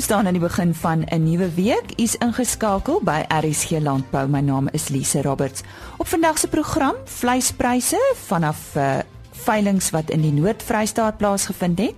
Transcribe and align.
Ons 0.00 0.08
staan 0.08 0.26
aan 0.26 0.38
die 0.38 0.40
begin 0.40 0.70
van 0.74 1.04
'n 1.12 1.22
nuwe 1.22 1.50
week. 1.54 1.92
U's 2.00 2.14
ingeskakel 2.16 3.00
by 3.04 3.24
RSG 3.28 3.70
Landbou. 3.70 4.28
My 4.28 4.40
naam 4.40 4.68
is 4.72 4.88
Lise 4.88 5.22
Roberts. 5.22 5.62
Op 5.96 6.06
vandag 6.08 6.38
se 6.38 6.48
program, 6.48 6.94
vleispryse 7.04 8.14
vanaf 8.14 8.74
uh, 8.76 8.98
veilinge 9.30 9.90
wat 9.90 10.10
in 10.10 10.20
die 10.20 10.32
Noord-Vrystaat 10.32 11.16
plaasgevind 11.16 11.78
het. 11.78 11.94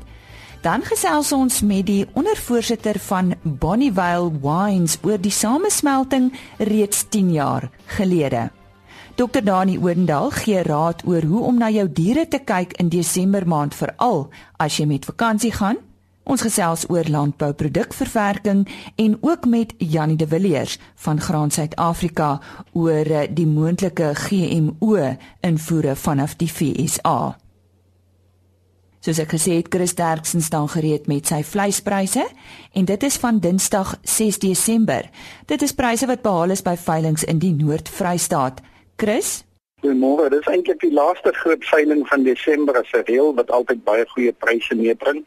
Dan 0.61 0.83
gesels 0.83 1.33
ons 1.33 1.61
met 1.61 1.87
die 1.87 2.07
ondervoorsitter 2.13 2.99
van 2.99 3.35
Bonnievale 3.43 4.31
Wines 4.41 4.99
oor 5.03 5.21
die 5.21 5.31
samesmelting 5.31 6.33
reeds 6.59 7.05
10 7.09 7.33
jaar 7.33 7.71
gelede. 7.87 8.51
Dr 9.15 9.45
Dani 9.45 9.79
Oendal 9.79 10.31
gee 10.31 10.63
raad 10.63 11.03
oor 11.07 11.23
hoe 11.23 11.41
om 11.41 11.59
na 11.59 11.71
jou 11.71 11.93
diere 11.93 12.29
te 12.29 12.39
kyk 12.39 12.73
in 12.73 12.89
Desember 12.89 13.47
maand 13.47 13.75
veral 13.75 14.31
as 14.57 14.77
jy 14.77 14.87
met 14.87 15.05
vakansie 15.05 15.53
gaan. 15.53 15.77
Ons 16.23 16.45
gesels 16.47 16.85
oor 16.89 17.09
landbouprodukverwerking 17.11 18.69
en 18.97 19.19
ook 19.21 19.47
met 19.47 19.75
Janie 19.79 20.17
de 20.17 20.27
Villiers 20.27 20.79
van 20.95 21.21
Graan 21.21 21.51
Suid-Afrika 21.51 22.41
oor 22.73 23.07
eh, 23.11 23.29
die 23.31 23.47
moontlike 23.47 24.15
GMO 24.15 25.17
invoere 25.41 25.97
vanaf 25.97 26.37
die 26.39 26.49
FSA. 26.49 27.37
Soos 29.03 29.19
ek 29.19 29.33
gesê 29.35 29.57
het, 29.59 29.67
Chris 29.75 29.97
Derksen 29.99 30.45
staan 30.47 30.69
gereed 30.71 31.09
met 31.11 31.27
sy 31.27 31.41
vleispryse 31.43 32.23
en 32.73 32.85
dit 32.87 33.03
is 33.03 33.17
van 33.19 33.41
Dinsdag 33.43 33.97
6 34.07 34.39
Desember. 34.39 35.09
Dit 35.51 35.63
is 35.67 35.75
pryse 35.75 36.07
wat 36.07 36.23
behaal 36.23 36.55
is 36.55 36.63
by 36.63 36.77
veilinge 36.79 37.27
in 37.27 37.43
die 37.43 37.51
Noord-Vrystaat. 37.59 38.63
Chris 38.97 39.41
Goeiemôre. 39.83 40.29
Dit 40.31 40.45
is 40.45 40.47
eintlik 40.47 40.79
die 40.79 40.93
laaste 40.95 41.33
groot 41.35 41.65
veiling 41.67 42.05
van 42.07 42.23
Desember 42.23 42.77
as 42.79 42.93
'n 42.95 43.03
reël 43.11 43.35
wat 43.35 43.51
altyd 43.51 43.83
baie 43.85 44.05
goeie 44.15 44.33
pryse 44.33 44.75
meebring. 44.75 45.25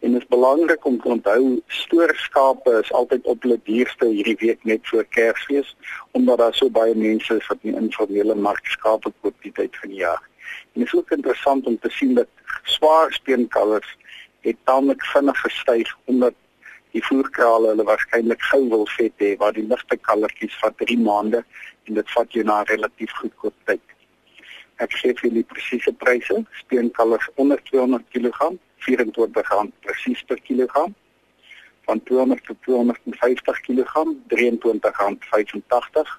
En 0.00 0.12
dit 0.12 0.20
is 0.20 0.28
belangrik 0.28 0.84
om 0.84 1.00
te 1.00 1.08
onthou 1.08 1.62
stoorskape 1.66 2.78
is 2.82 2.92
altyd 2.92 3.26
op 3.28 3.42
hulle 3.42 3.60
duurste 3.64 4.06
hierdie 4.08 4.36
week 4.40 4.64
net 4.64 4.88
voor 4.88 5.04
Kersfees 5.04 5.76
omdat 6.10 6.38
daar 6.38 6.54
so 6.54 6.70
baie 6.70 6.94
mense 6.94 7.36
is 7.36 7.46
wat 7.46 7.58
in 7.68 7.76
informele 7.76 8.34
mark 8.34 8.66
skape 8.66 9.12
koop 9.20 9.36
die 9.44 9.52
tyd 9.52 9.76
van 9.80 9.92
die 9.92 10.00
jaar. 10.00 10.22
En 10.72 10.80
dit 10.80 10.86
is 10.86 10.94
ook 10.94 11.10
interessant 11.10 11.66
om 11.66 11.78
te 11.78 11.90
sien 11.90 12.14
dat 12.14 12.28
swaar 12.62 13.12
steenkalvers 13.12 13.96
het 14.40 14.56
tamelik 14.64 15.04
vinnig 15.04 15.40
gestyg 15.40 15.92
omdat 16.04 16.34
die 16.96 17.04
voerkrale 17.04 17.74
hulle 17.74 17.86
waarskynlik 17.92 18.42
gou 18.48 18.62
wil 18.72 18.86
vet 18.96 19.22
hê 19.26 19.34
waar 19.42 19.52
die 19.52 19.66
ligte 19.68 20.00
kalvertjies 20.08 20.56
vat 20.62 20.80
3 20.80 20.96
maande 21.04 21.44
en 21.84 22.00
dit 22.00 22.16
vat 22.16 22.32
jou 22.38 22.44
na 22.48 22.62
relatief 22.72 23.12
goedkoop 23.20 23.54
tyd. 23.68 23.84
Ek 24.80 24.96
gee 24.96 25.12
vir 25.20 25.36
die 25.36 25.44
presiese 25.44 25.92
pryse. 25.92 26.40
Steenkalvers 26.64 27.28
onder 27.36 27.60
200 27.68 28.08
kg 28.16 28.54
R24 28.80 29.68
presies 29.80 30.22
per 30.24 30.40
kilogram 30.40 30.94
van 31.84 32.02
200 32.02 32.44
tot 32.44 32.56
250 32.60 33.60
kg 33.60 33.92
R23.85 34.28 36.18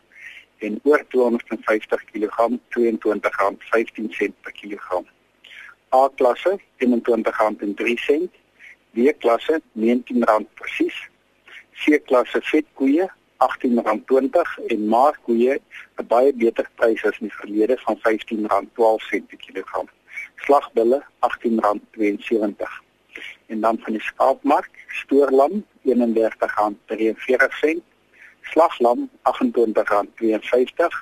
en 0.57 0.79
oor 0.83 1.05
250 1.07 2.03
kg 2.11 2.59
R22.15 2.77 4.33
per 4.41 4.51
kilogram. 4.51 5.05
A 5.89 6.09
klasse 6.15 6.59
R21.03 6.77 8.29
B 8.91 9.13
klasse 9.17 9.61
R19 9.75 10.45
presies 10.53 10.97
C 11.81 12.01
klasse 12.05 12.41
vetkoeie 12.51 13.07
R18.20 13.41 14.67
en 14.67 14.87
maarkoeie 14.87 15.55
'n 15.97 16.07
baie 16.07 16.33
beter 16.33 16.67
prys 16.75 17.03
as 17.05 17.17
in 17.19 17.27
die 17.27 17.37
verlede 17.41 17.77
van 17.85 17.97
R15.12 17.97 19.25
per 19.29 19.39
kilogram 19.47 19.87
slagbulle 20.45 20.99
R18.72 21.27 22.79
en 23.51 23.59
dan 23.61 23.79
van 23.83 23.93
die 23.97 24.01
skaapmark 24.01 24.69
stoorlam 25.01 25.53
R31.43 25.85 27.81
slaglam 28.53 29.09
R28.52 29.31 31.01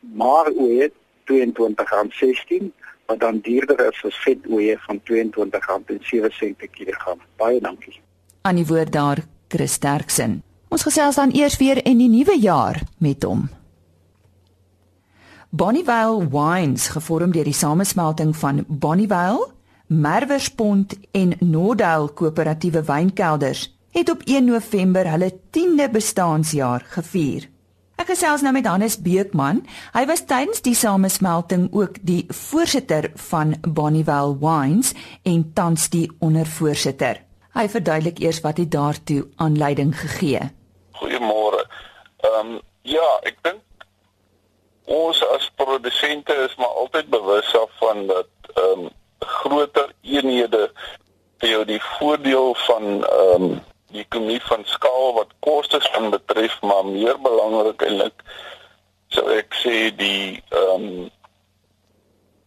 maar 0.00 0.46
oeye 0.58 0.92
R22.16 1.30 2.70
wat 3.06 3.20
dan 3.20 3.40
duurder 3.40 3.88
is 3.88 4.04
as 4.04 4.22
vet 4.24 4.46
oeye 4.50 4.78
van 4.86 5.00
R22.07 5.00 5.04
per 6.56 6.68
kilogram. 6.70 7.20
Baie 7.36 7.60
dankie. 7.60 8.00
Aan 8.42 8.58
die 8.58 8.66
woord 8.66 8.92
daar 8.92 9.18
Chris 9.48 9.72
Sterksen 9.72 10.42
ons 10.72 10.86
gesels 10.88 11.18
dan 11.20 11.34
eers 11.36 11.58
weer 11.60 11.84
in 11.84 11.98
die 12.00 12.08
nuwe 12.08 12.38
jaar 12.40 12.80
met 12.98 13.22
hom 13.28 13.44
Bonnievale 15.54 16.28
Wines, 16.32 16.86
gevorm 16.88 17.34
deur 17.34 17.44
die 17.44 17.52
samesmelting 17.52 18.30
van 18.40 18.62
Bonnievale, 18.68 19.50
Merwerspont 19.92 20.94
en 21.12 21.34
Nordale 21.44 22.08
Koöperatiewe 22.08 22.80
Wynkelders, 22.88 23.66
het 23.92 24.08
op 24.08 24.22
1 24.24 24.46
November 24.48 25.10
hulle 25.12 25.28
10de 25.52 25.90
bestaanjaar 25.92 26.86
gevier. 26.94 27.44
Ek 28.00 28.08
gesels 28.08 28.40
nou 28.40 28.54
met 28.56 28.64
Hannes 28.66 28.96
Beekman. 28.96 29.60
Hy 29.92 30.06
was 30.08 30.24
tydens 30.24 30.64
die 30.64 30.72
samesmelting 30.72 31.66
ook 31.76 32.00
die 32.00 32.24
voorsitter 32.32 33.10
van 33.28 33.52
Bonnievale 33.60 34.38
Wines 34.40 34.94
en 35.28 35.50
tans 35.52 35.90
die 35.92 36.06
ondervoorsitter. 36.24 37.20
Hy 37.52 37.66
verduidelik 37.68 38.24
eers 38.24 38.40
wat 38.40 38.56
dit 38.56 38.72
daartoe 38.72 39.26
aanleiding 39.36 39.92
gegee. 40.00 40.48
Goeiemôre. 40.96 41.66
Ehm 42.24 42.40
um, 42.40 42.56
ja, 42.88 43.04
ek 43.28 43.36
dink 43.44 43.60
ons 44.84 45.22
as 45.34 45.50
produsente 45.54 46.34
is 46.46 46.54
maar 46.56 46.74
altyd 46.84 47.08
bewus 47.08 47.52
daarvan 47.52 48.06
dat 48.06 48.30
ehm 48.54 48.80
um, 48.80 48.90
groter 49.18 49.92
eenhede 50.02 50.70
vir 51.38 51.48
jou 51.48 51.64
die 51.64 51.82
voordeel 51.82 52.54
van 52.66 52.88
ehm 53.04 53.42
um, 53.42 53.60
die 53.92 54.00
ekonomie 54.00 54.40
van 54.42 54.64
skaal 54.64 55.12
wat 55.14 55.34
kostes 55.44 55.88
van 55.92 56.10
betref 56.10 56.60
maar 56.62 56.86
meer 56.86 57.18
belangrik 57.20 57.82
eintlik 57.82 58.22
sou 59.08 59.26
ek 59.30 59.54
sê 59.64 59.90
die 59.96 60.42
ehm 60.50 60.86
um, 60.92 61.10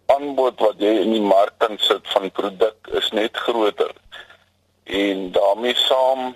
aanbod 0.06 0.60
wat 0.62 0.82
jy 0.82 0.94
in 1.02 1.14
die 1.16 1.24
mark 1.24 1.56
kan 1.62 1.78
sit 1.82 2.08
van 2.14 2.30
produk 2.32 2.90
is 3.00 3.10
net 3.18 3.38
groter. 3.38 3.94
En 4.84 5.32
daarmee 5.34 5.76
saam 5.76 6.36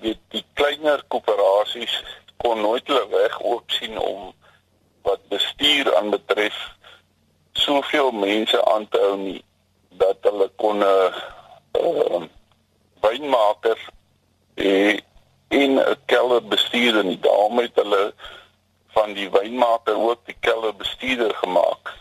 weet 0.00 0.20
die 0.34 0.44
kleiner 0.58 1.02
koöperasies 1.12 1.98
kon 2.42 2.60
nooit 2.64 2.88
hulle 2.88 3.04
weg 3.12 3.36
oop 3.44 3.70
sien 3.76 3.98
om 4.00 4.32
wat 5.02 5.28
bestuur 5.28 5.96
aan 5.96 6.10
betref 6.10 6.56
soveel 7.52 8.10
mense 8.10 8.64
aan 8.64 8.88
te 8.88 8.98
hou 8.98 9.16
nie 9.16 9.44
dat 10.00 10.16
hulle 10.20 10.50
kon 10.56 10.78
'n 10.78 10.82
uh, 10.82 11.14
uh, 11.80 12.22
wynmaker 13.00 13.78
en 15.48 15.72
'n 15.74 15.96
kelder 16.06 16.46
bestuur 16.46 16.98
en 16.98 17.20
daarmee 17.20 17.66
het 17.66 17.76
hulle 17.82 18.14
van 18.96 19.12
die 19.12 19.30
wynmaker 19.30 19.96
ook 19.96 20.20
die 20.24 20.36
kelder 20.40 20.76
bestuurder 20.76 21.34
gemaak 21.34 21.92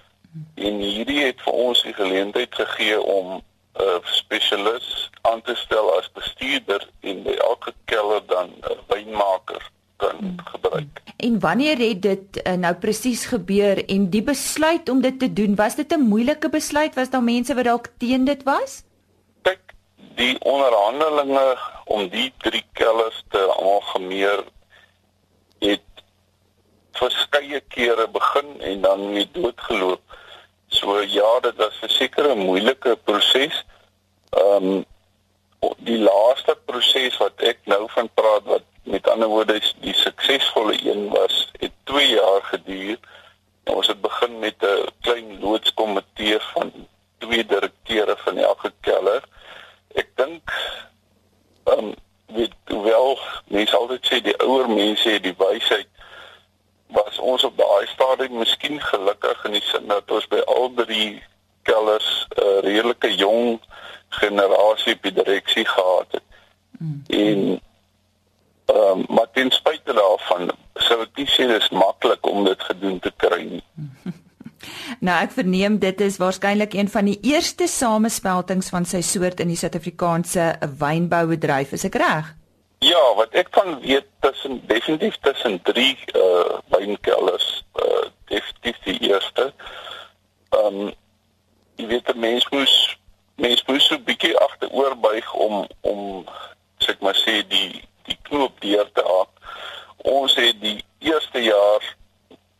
en 0.55 0.79
hierdie 0.79 1.23
het 1.25 1.41
vir 1.41 1.53
ons 1.53 1.81
die 1.81 1.93
geleentheid 1.93 2.55
gegee 2.55 3.01
om 3.01 3.27
'n 3.35 3.43
uh, 3.81 3.99
spesialis 4.03 5.09
aan 5.21 5.41
te 5.41 5.55
stel 5.55 5.97
as 5.97 6.11
bestuurder 6.11 6.87
en 6.99 7.23
by 7.23 7.35
elke 7.49 7.73
kelder 7.85 8.25
dan 8.25 8.47
'n 8.47 8.79
wynmaker 8.87 9.71
kan 10.01 10.35
gebruik. 10.51 11.01
En 11.17 11.39
wanneer 11.39 11.77
het 11.77 12.01
dit 12.01 12.41
uh, 12.41 12.53
nou 12.53 12.73
presies 12.75 13.25
gebeur 13.29 13.85
en 13.85 14.09
die 14.09 14.23
besluit 14.25 14.89
om 14.89 15.01
dit 15.01 15.19
te 15.19 15.29
doen, 15.33 15.55
was 15.55 15.75
dit 15.75 15.93
'n 15.93 16.07
moeilike 16.13 16.49
besluit? 16.49 16.95
Was 16.95 17.09
daar 17.09 17.23
mense 17.23 17.55
wat 17.55 17.69
dalk 17.69 17.87
teen 17.97 18.25
dit 18.25 18.43
was? 18.43 18.83
Kyk, 19.41 19.73
die 20.15 20.35
onderhandelinge 20.39 21.57
om 21.85 22.09
die 22.09 22.33
drie 22.37 22.65
kellers 22.73 23.23
te 23.29 23.43
algemeer 23.45 24.43
het 25.59 25.89
verskeie 26.91 27.61
kere 27.67 28.07
begin 28.07 28.61
en 28.61 28.81
dan 28.81 29.09
weer 29.13 29.29
doodgeloop. 29.31 30.01
So 30.67 31.01
ja, 31.01 31.39
dit 31.39 31.55
was 31.55 31.81
'n 31.81 31.89
sekere 31.89 32.35
moeilike 32.35 32.97
proses. 33.03 33.65
Ehm 34.29 34.65
um, 34.65 34.85
die 35.77 35.99
laaste 35.99 36.57
proses 36.65 37.17
wat 37.17 37.41
ek 37.45 37.59
nou 37.69 37.85
van 37.89 38.09
praat 38.13 38.43
wat 38.43 38.65
met 38.83 39.09
ander 39.09 39.27
woorde 39.27 39.61
die 39.79 39.93
suksesvolle 39.93 40.91
een 40.91 41.09
was 41.09 41.51
het 41.59 41.71
2 41.83 42.09
jaar 42.09 42.41
geduur. 42.43 42.99
Ons 43.63 43.87
het 43.87 44.01
begin 44.01 44.39
met 44.39 44.55
'n 44.59 44.87
klein 45.01 45.39
loodskomitee 45.39 46.39
van 46.39 46.71
twee 47.17 47.45
direkteure 47.45 48.15
van 48.17 48.37
elke 48.37 48.73
keller. 48.79 49.23
Ek 49.93 50.07
dink 50.15 50.51
ehm 51.63 51.77
um, 51.77 51.93
weet 52.25 52.53
wel 52.65 53.19
mense 53.47 53.77
altyd 53.77 54.05
sê 54.05 54.21
die 54.21 54.37
ouer 54.37 54.69
mense 54.69 55.09
het 55.09 55.23
die 55.23 55.35
wysheid 55.37 55.87
was 56.87 57.19
ons 57.19 57.43
op 57.43 57.57
daai 57.57 57.87
stadium 57.87 58.37
miskien 58.37 58.81
gelukkig 58.81 59.45
in 59.45 59.51
die 59.51 59.61
sin 59.61 59.87
dat 59.87 60.11
ons 60.11 60.27
by 60.27 60.39
al 60.39 60.73
drie 60.73 61.23
kellers 61.61 62.27
'n 62.29 62.41
uh, 62.41 62.59
redelike 62.59 63.15
jong 63.15 63.61
generasie 64.09 64.93
op 64.93 65.01
die 65.01 65.13
direksie 65.13 65.65
gehad 65.65 66.07
het. 66.11 66.23
Mm. 66.79 67.03
En 67.07 67.61
Ehm 68.71 68.99
um, 68.99 69.05
maar 69.07 69.31
ten 69.31 69.51
spyte 69.51 69.93
daarvan 69.93 70.51
sou 70.73 71.01
ek 71.01 71.17
nie 71.19 71.27
sê 71.27 71.47
dit 71.49 71.61
is 71.61 71.69
maklik 71.75 72.27
om 72.27 72.45
dit 72.45 72.63
gedoen 72.63 72.99
te 72.99 73.11
kry 73.23 73.41
nie. 73.43 73.63
Nou 74.99 75.15
ek 75.25 75.29
verneem 75.41 75.79
dit 75.81 76.01
is 76.01 76.19
waarskynlik 76.21 76.73
een 76.77 76.89
van 76.89 77.07
die 77.09 77.17
eerste 77.25 77.67
samespeltings 77.67 78.69
van 78.69 78.85
sy 78.85 79.01
soort 79.05 79.41
in 79.41 79.49
die 79.49 79.57
Suid-Afrikaanse 79.57 80.45
wynboubedryf, 80.81 81.73
is 81.77 81.85
ek 81.89 81.97
reg? 82.01 82.29
Ja, 82.85 83.01
wat 83.17 83.33
ek 83.37 83.49
van 83.55 83.79
weet 83.81 84.07
tussen 84.25 84.59
definitief 84.69 85.17
tussen 85.25 85.59
drie 85.65 85.97
uh 86.17 86.59
wynkelders, 86.73 87.49
uh 87.81 88.07
definitief 88.29 88.81
die 88.85 88.97
eerste. 89.09 89.51
Ehm 90.57 90.81
um, 90.81 90.91
jy 91.79 91.87
weet 91.89 92.09
'n 92.13 92.19
mens 92.19 92.45
moes 92.53 92.75
mens 93.41 93.63
moes 93.65 93.87
so 93.87 93.95
'n 93.95 94.05
bietjie 94.05 94.37
agteroor 94.37 94.97
buig 94.97 95.33
om 95.33 95.65
om 95.81 96.25
sê 96.81 96.93
ek 96.93 97.01
maar 97.01 97.17
sê 97.17 97.41
die 97.47 97.81
die 98.09 98.17
knoop 98.29 98.61
deur 98.61 98.89
te 98.93 99.05
haak. 99.05 99.33
Ons 99.97 100.35
het 100.35 100.61
die 100.61 100.81
eerste 100.99 101.41
jaar 101.41 101.81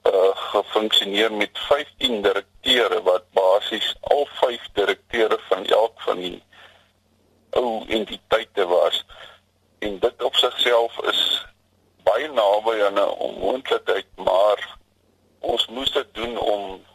uh 0.03 0.31
gefunksioneer 0.33 1.33
met 1.33 1.49
15 1.53 2.21
direkteure 2.21 3.01
wat 3.01 3.23
basies 3.33 3.95
al 4.01 4.27
vyf 4.39 4.63
direkteure 4.73 5.37
van 5.49 5.65
elk 5.65 6.01
van 6.01 6.17
die 6.17 6.43
ou 7.49 7.85
entiteite 7.87 8.65
was 8.65 9.05
en 9.79 9.99
dit 9.99 10.23
op 10.23 10.35
sigself 10.35 10.97
is 11.13 11.45
baie 12.03 12.27
naby 12.27 12.75
aan 12.87 12.99
'n 12.99 13.17
onmoontlikheid 13.29 14.09
maar 14.15 14.77
ons 15.39 15.67
moes 15.67 15.91
dit 15.91 16.13
doen 16.13 16.37
om 16.37 16.85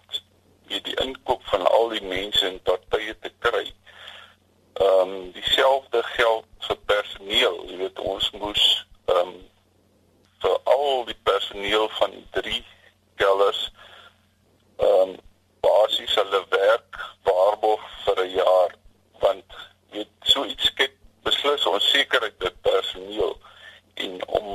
weet 0.66 0.84
die 0.84 1.00
inkoop 1.06 1.42
van 1.46 1.66
al 1.66 1.88
die 1.88 2.02
mense 2.02 2.46
en 2.46 2.62
partye 2.62 3.18
te 3.18 3.30
kry. 3.38 3.72
Ehm 4.74 5.00
um, 5.00 5.32
dieselfde 5.32 6.02
geld 6.02 6.46
vir 6.58 6.76
personeel, 6.76 7.64
jy 7.66 7.76
weet 7.76 7.98
ons 7.98 8.30
moes 8.30 8.86
ehm 9.04 9.28
um, 9.28 9.36
vir 10.42 10.58
al 10.64 11.04
die 11.04 11.20
personeel 11.22 11.88
van 11.88 12.10
die 12.10 12.26
drie 12.30 12.64
kellers 13.16 13.70
ehm 14.76 15.10
um, 15.10 15.16
basies 15.64 16.14
hulle 16.20 16.40
werk 16.52 16.98
waarborg 17.28 17.84
vir 18.04 18.18
'n 18.24 18.30
jaar 18.30 18.74
want 19.22 19.54
weet 19.94 20.12
so 20.32 20.44
iets 20.44 20.66
skep 20.70 20.94
beslis 21.28 21.66
onsekerheid 21.66 22.36
dit 22.40 22.60
personeel 22.68 23.34
en 24.04 24.12
om 24.40 24.48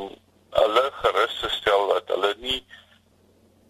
hulle 0.59 0.85
gerus 1.01 1.39
te 1.41 1.49
stel 1.57 1.87
dat 1.93 2.13
hulle 2.13 2.31
nie 2.45 2.61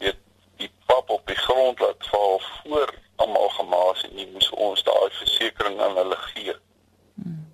weet 0.04 0.20
die 0.64 0.72
pap 0.92 1.10
op 1.18 1.26
die 1.34 1.42
grond 1.46 1.80
laat 1.80 2.12
val 2.14 2.42
voor 2.50 2.94
almal 3.16 3.50
gemaas 3.60 4.04
en 4.10 4.16
nie 4.20 4.30
moes 4.36 4.50
ons 4.68 4.84
daai 4.92 5.11
versekering 5.22 5.80
aan 5.80 5.96
hulle 6.00 6.18
gee. 6.32 6.56
Hmm. 7.16 7.46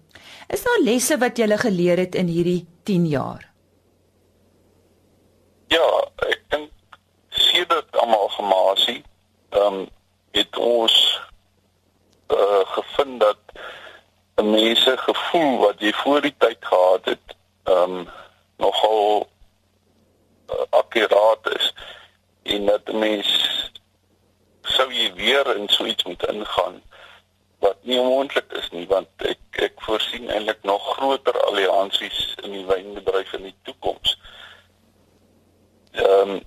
Is 0.48 0.64
daar 0.64 0.82
lesse 0.84 1.18
wat 1.22 1.38
jy 1.38 1.58
geleer 1.58 2.02
het 2.02 2.16
in 2.16 2.32
hierdie 2.32 2.66
10 2.88 3.06
jaar? 3.12 3.46
Ja, 5.68 5.88
ek 6.32 6.44
dink 6.54 6.72
sedert 7.30 7.98
almal 8.00 8.30
gemaasie, 8.40 9.02
ehm 9.50 9.84
um, 9.84 9.86
het 10.38 10.58
ons 10.58 10.96
uh 12.30 12.64
gevind 12.76 13.20
dat 13.20 13.40
'n 14.38 14.50
mens 14.52 14.84
se 14.84 14.98
gevoel 14.98 15.58
wat 15.58 15.80
jy 15.82 15.92
voor 15.94 16.22
die 16.22 16.36
tyd 16.38 16.58
gehad 16.60 17.06
het, 17.06 17.36
ehm 17.64 17.98
um, 17.98 18.08
nogal 18.58 19.28
uh, 20.52 20.66
akkuraat 20.70 21.50
is 21.60 21.74
en 22.44 22.66
dat 22.66 22.90
'n 22.90 23.00
mens 23.00 23.30
sou 24.62 24.94
jy 24.94 25.14
weer 25.14 25.56
in 25.56 25.70
so 25.70 25.86
iets 25.86 26.04
moet 26.04 26.28
ingaan 26.28 26.82
wat 27.60 27.78
nie 27.82 28.00
moontlik 28.02 28.52
is 28.60 28.70
nie 28.72 28.86
want 28.88 29.10
ek 29.32 29.62
ek 29.68 29.82
voorsien 29.88 30.30
eintlik 30.30 30.64
nog 30.64 30.84
groter 30.98 31.38
alliansies 31.50 32.36
in 32.44 32.52
die 32.52 32.66
wynbedryf 32.66 33.34
in 33.34 33.50
die 33.50 33.56
toekoms. 33.64 34.18
Ehm 35.98 36.38
um, 36.38 36.40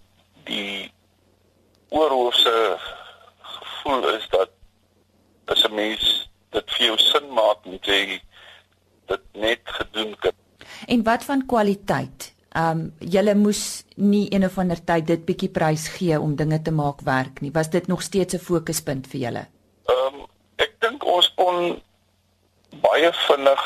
die 0.44 0.92
oorhoofse 1.90 2.78
gevoel 3.42 4.08
is 4.14 4.26
dat 4.30 4.50
as 5.44 5.64
'n 5.68 5.74
mens 5.74 6.30
dit 6.50 6.70
vir 6.76 6.86
jou 6.86 6.98
sin 6.98 7.32
maak 7.34 7.64
moet 7.64 7.86
jy 7.86 8.20
dit 9.06 9.24
net 9.32 9.60
gedoen 9.64 10.14
kan. 10.18 10.32
En 10.86 11.02
wat 11.02 11.24
van 11.24 11.46
kwaliteit? 11.46 12.32
Ehm 12.50 12.78
um, 12.78 12.94
julle 12.98 13.34
moes 13.34 13.84
nie 13.94 14.26
een 14.34 14.44
of 14.44 14.58
ander 14.58 14.84
tyd 14.84 15.06
dit 15.06 15.24
bietjie 15.24 15.50
prys 15.54 15.88
gee 15.88 16.20
om 16.20 16.36
dinge 16.36 16.62
te 16.62 16.72
maak 16.74 17.00
werk 17.06 17.40
nie. 17.40 17.52
Was 17.54 17.70
dit 17.70 17.86
nog 17.86 18.02
steeds 18.02 18.34
'n 18.34 18.38
fokuspunt 18.38 19.06
vir 19.06 19.20
julle? 19.20 19.44
Ehm 19.86 20.14
um, 20.14 20.26
ek 20.56 20.74
dink 20.80 21.04
ons 21.60 21.80
kon 22.70 22.80
baie 22.84 23.10
vinnig 23.26 23.64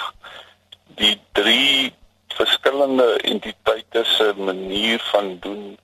die 0.99 1.15
drie 1.33 1.93
verskillende 2.35 3.07
entiteite 3.31 4.05
se 4.05 4.33
manier 4.37 5.03
van 5.13 5.39
doen 5.45 5.79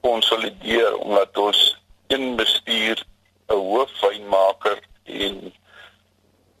konsolideer 0.00 0.96
omdat 0.96 1.38
ons 1.38 1.60
een 2.08 2.36
bestuur 2.36 3.04
'n 3.48 3.54
hoofwynmaker 3.54 4.78
en 5.04 5.52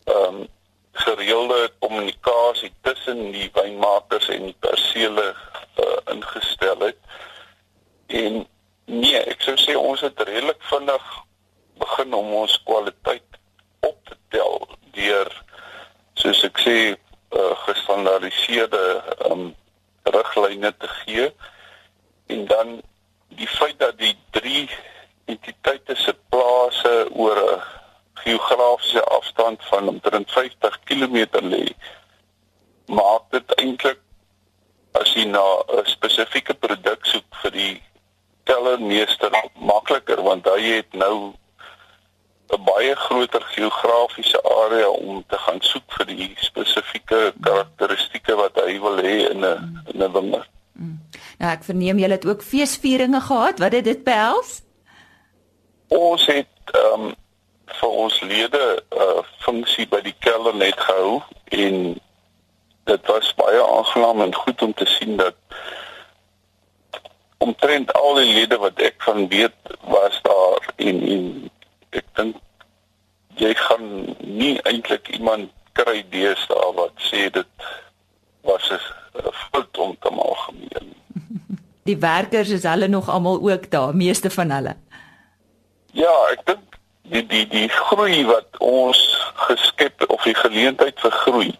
ehm 0.04 0.34
um, 0.34 0.46
gereelde 0.92 1.72
kommunikasie 1.78 2.72
tussen 2.80 3.30
die 3.32 3.50
wynmakers 3.52 4.28
en 4.28 4.42
die 4.42 4.56
persele 4.58 5.34
uh, 5.78 6.14
ingestel 6.14 6.78
het. 6.78 6.96
En 8.06 8.46
nee, 8.84 9.20
ek 9.32 9.40
sou 9.46 9.54
sê 9.56 9.76
ons 9.76 10.00
het 10.00 10.20
redelik 10.20 10.62
vinnig 10.70 11.04
begin 11.78 12.14
om 12.14 12.32
ons 12.42 12.62
kwaliteit 12.64 13.38
op 13.80 13.96
te 14.04 14.17
tel 14.34 14.68
deur 14.96 15.30
soos 16.14 16.42
ek 16.48 16.58
sê 16.64 16.76
uh, 16.92 17.54
gestandaardiseerde 17.66 18.84
um, 19.30 19.54
riglyne 20.04 20.72
te 20.78 20.88
gee 21.00 21.28
en 22.34 22.44
dan 22.46 22.80
die 23.28 23.48
feit 23.48 23.78
dat 23.78 23.98
die 23.98 24.16
drie 24.30 24.68
entiteite 25.28 25.96
se 25.96 26.14
plase 26.28 26.94
oor 27.12 27.38
'n 27.38 27.62
geografiese 28.24 29.04
afstand 29.04 29.64
van 29.70 29.88
omtrent 29.88 30.30
50 30.30 30.78
km 30.84 31.16
lê 31.52 31.66
maak 32.86 33.30
dit 33.30 33.54
eintlik 33.62 34.00
as 35.00 35.12
jy 35.14 35.24
na 35.24 35.44
'n 35.78 35.86
spesifieke 35.86 36.54
produk 36.54 37.06
soek 37.06 37.28
vir 37.42 37.52
die 37.60 37.74
tellermeester 38.44 39.32
makliker 39.54 40.22
want 40.22 40.48
hy 40.48 40.62
het 40.80 40.92
nou 40.92 41.34
'n 42.48 42.64
baie 42.64 42.94
groter 42.96 43.42
geografiese 43.42 44.42
area 44.42 44.88
om 44.88 45.24
te 45.26 45.38
gaan 45.38 45.60
soek 45.60 45.92
vir 45.96 46.06
die 46.06 46.34
spesifieke 46.36 47.32
karakteristikke 47.40 48.34
wat 48.34 48.56
hy 48.64 48.78
wil 48.80 48.96
hê 48.96 49.16
in 49.30 49.44
'n 49.44 49.84
in 49.92 50.02
'n 50.02 50.12
wingerd. 50.12 50.48
Mm. 50.72 50.98
Nou 51.38 51.52
ek 51.52 51.64
verneem 51.64 51.98
julle 51.98 52.14
het 52.14 52.26
ook 52.26 52.42
feesvieringe 52.42 53.20
gehad. 53.20 53.58
Wat 53.58 53.72
het 53.72 53.84
dit 53.84 54.04
behels? 54.04 54.62
Ons 55.88 56.26
het 56.26 56.46
ehm 56.72 57.00
um, 57.00 57.14
vir 57.80 57.88
ons 57.88 58.20
lede 58.20 58.82
'n 58.90 59.02
uh, 59.02 59.22
funksie 59.38 59.88
by 59.88 60.00
die 60.00 60.16
kelder 60.18 60.54
net 60.54 60.80
gehou 60.80 61.22
en 61.48 62.00
dit 62.84 63.06
was 63.06 63.34
baie 63.34 63.62
aangenaam 63.66 64.20
en 64.20 64.34
goed 64.34 64.62
om 64.62 64.74
te 64.74 64.86
sien 64.86 65.16
dat 65.16 65.34
omtrent 67.38 67.92
al 67.92 68.14
die 68.14 68.32
lede 68.32 68.56
wat 68.58 68.80
ek 68.80 68.96
van 68.98 69.28
weet 69.28 69.54
was 69.80 70.20
daar 70.22 70.72
en 70.76 71.02
en 71.08 71.50
ek 71.90 72.04
dink 72.16 72.36
jy 73.38 73.54
gaan 73.54 73.86
nie 74.20 74.56
eintlik 74.68 75.08
iemand 75.14 75.50
kry 75.78 76.02
deesdae 76.10 76.72
wat 76.78 76.94
sê 77.10 77.28
dit 77.30 77.68
was 78.42 78.70
'n 78.72 79.32
fout 79.32 79.78
om 79.78 79.96
te 80.00 80.10
maak 80.10 80.40
gemeen. 80.46 80.94
Die 81.88 81.98
werkers 81.98 82.48
is 82.48 82.62
hulle 82.62 82.88
nog 82.88 83.08
almal 83.08 83.40
ook 83.50 83.70
daar, 83.70 83.96
meeste 83.96 84.30
van 84.30 84.50
hulle. 84.50 84.74
Ja, 85.92 86.14
ek 86.32 86.46
dink 86.46 86.78
die 87.02 87.26
die 87.26 87.46
die 87.48 87.68
groei 87.68 88.24
wat 88.28 88.58
ons 88.58 89.00
geskep 89.34 90.04
of 90.08 90.22
die 90.22 90.34
geleentheid 90.34 91.00
vir 91.00 91.10
groei 91.10 91.52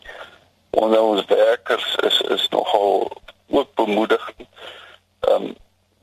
onder 0.70 1.00
ons 1.00 1.24
werkers 1.24 1.96
is 2.08 2.20
is 2.20 2.48
nogal 2.48 3.08
ook 3.48 3.74
bemoedigend. 3.74 4.48
Ehm 5.20 5.42
um, 5.42 5.56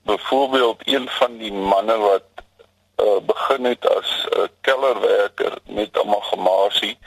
byvoorbeeld 0.05 0.82
een 0.86 1.10
van 1.10 1.38
die 1.38 1.53
manne 1.53 1.98
wat 1.98 2.35
uh, 2.98 3.20
begin 3.25 3.66
het 3.66 3.90
as 3.90 4.25
'n 4.25 4.40
uh, 4.40 4.48
kellerwerker 4.62 5.58
met 5.66 6.00
amalgamasie 6.00 6.98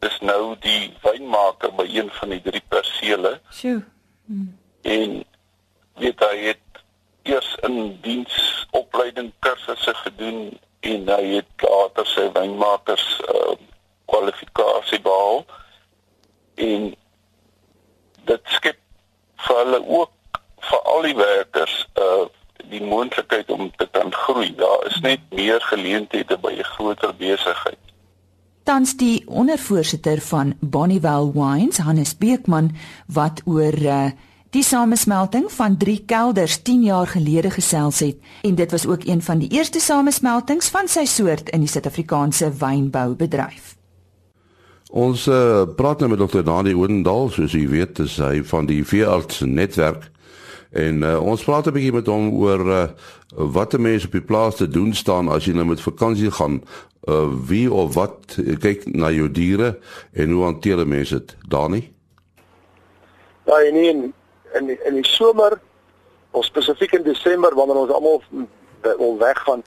is 0.00 0.18
nou 0.20 0.56
die 0.60 0.94
wynmaker 1.02 1.74
by 1.74 1.86
een 1.88 2.10
van 2.10 2.28
die 2.28 2.42
drie 2.42 2.62
persele. 2.68 3.40
Sjoe. 3.50 3.84
Hmm. 4.26 4.58
En 4.82 5.24
weet 5.94 6.20
hy 6.20 6.36
het 6.38 6.82
eers 7.22 7.56
in 7.66 7.98
diens 8.00 8.66
opleiding 8.70 9.32
kursusse 9.38 9.94
gedoen 9.94 10.58
en 10.80 11.08
hy 11.08 11.24
het 11.34 11.64
later 11.68 12.06
sy 12.06 12.26
wynmakers 12.32 13.06
uh, 13.34 13.54
kwalifikasie 14.06 15.00
behaal 15.02 15.44
en 16.54 16.94
dit 18.30 18.52
skep 18.58 18.78
vir 19.46 19.62
hulle 19.62 19.80
ook 20.00 20.40
vir 20.70 20.90
al 20.94 21.06
die 21.08 21.16
werkers 21.18 21.84
uh 22.02 22.26
die 22.70 22.82
moontlikheid 22.82 23.50
om 23.50 23.70
te 23.76 23.88
kan 23.90 24.12
groei. 24.12 24.54
Daar 24.56 24.86
is 24.86 25.00
net 25.00 25.20
meer 25.30 25.60
geleenthede 25.60 26.38
by 26.38 26.52
'n 26.58 26.64
groter 26.64 27.14
besigheid. 27.18 27.78
Tans 28.62 28.96
die 28.96 29.22
ondervoorsitter 29.26 30.20
van 30.20 30.54
Bonnievale 30.60 31.32
Wines, 31.32 31.78
Hannes 31.78 32.16
Beekman, 32.18 32.74
wat 33.06 33.42
oor 33.44 33.78
uh 33.78 34.10
die 34.50 34.62
samesmelting 34.62 35.52
van 35.52 35.76
drie 35.76 35.98
kelders 36.06 36.62
10 36.62 36.82
jaar 36.82 37.06
gelede 37.06 37.50
gesels 37.50 37.98
het 38.00 38.16
en 38.42 38.54
dit 38.54 38.70
was 38.70 38.86
ook 38.86 39.04
een 39.04 39.22
van 39.22 39.38
die 39.38 39.48
eerste 39.48 39.80
samesmeltings 39.80 40.68
van 40.68 40.88
sy 40.88 41.04
soort 41.04 41.50
in 41.50 41.60
die 41.60 41.68
Suid-Afrikaanse 41.68 42.52
wynboubedryf. 42.58 43.74
Ons 44.90 45.26
uh, 45.26 45.66
praat 45.76 46.00
nou 46.00 46.10
met 46.14 46.22
Dr. 46.22 46.44
Dani 46.46 46.72
Oendal, 46.72 47.28
soos 47.28 47.52
u 47.52 47.68
weet, 47.68 47.98
is 47.98 48.16
hy 48.22 48.40
van 48.46 48.66
die 48.70 48.84
veearts 48.86 49.42
netwerk 49.44 50.10
en 50.76 51.02
uh, 51.02 51.16
ons 51.22 51.44
praat 51.44 51.66
'n 51.66 51.72
bietjie 51.72 51.92
met 51.92 52.06
hom 52.06 52.28
oor 52.36 52.62
uh, 52.66 52.86
wat 53.56 53.74
'n 53.74 53.82
mens 53.82 54.04
op 54.04 54.12
die 54.12 54.24
plaas 54.30 54.56
te 54.56 54.68
doen 54.68 54.94
staan 54.94 55.28
as 55.28 55.44
jy 55.44 55.54
nou 55.54 55.64
met 55.66 55.80
vakansie 55.80 56.30
gaan. 56.30 56.62
Uh, 57.08 57.28
wie 57.48 57.72
of 57.72 57.94
wat 57.94 58.38
kyk 58.60 58.86
na 58.86 59.10
jou 59.10 59.30
diere 59.30 59.78
en 60.12 60.30
hoe 60.30 60.44
hanteer 60.44 60.86
mense 60.86 61.14
dit, 61.14 61.36
Dani? 61.48 61.92
Ja, 63.46 63.62
en 63.62 63.74
in 63.74 64.14
in 64.54 64.84
in 64.84 64.94
die 64.94 65.06
somer 65.06 65.60
of 66.30 66.44
spesifiek 66.44 66.92
in 66.92 67.02
Desember 67.02 67.54
wanneer 67.54 67.76
ons 67.76 67.90
almal 67.90 68.22
wil 68.82 69.18
weggaan 69.18 69.62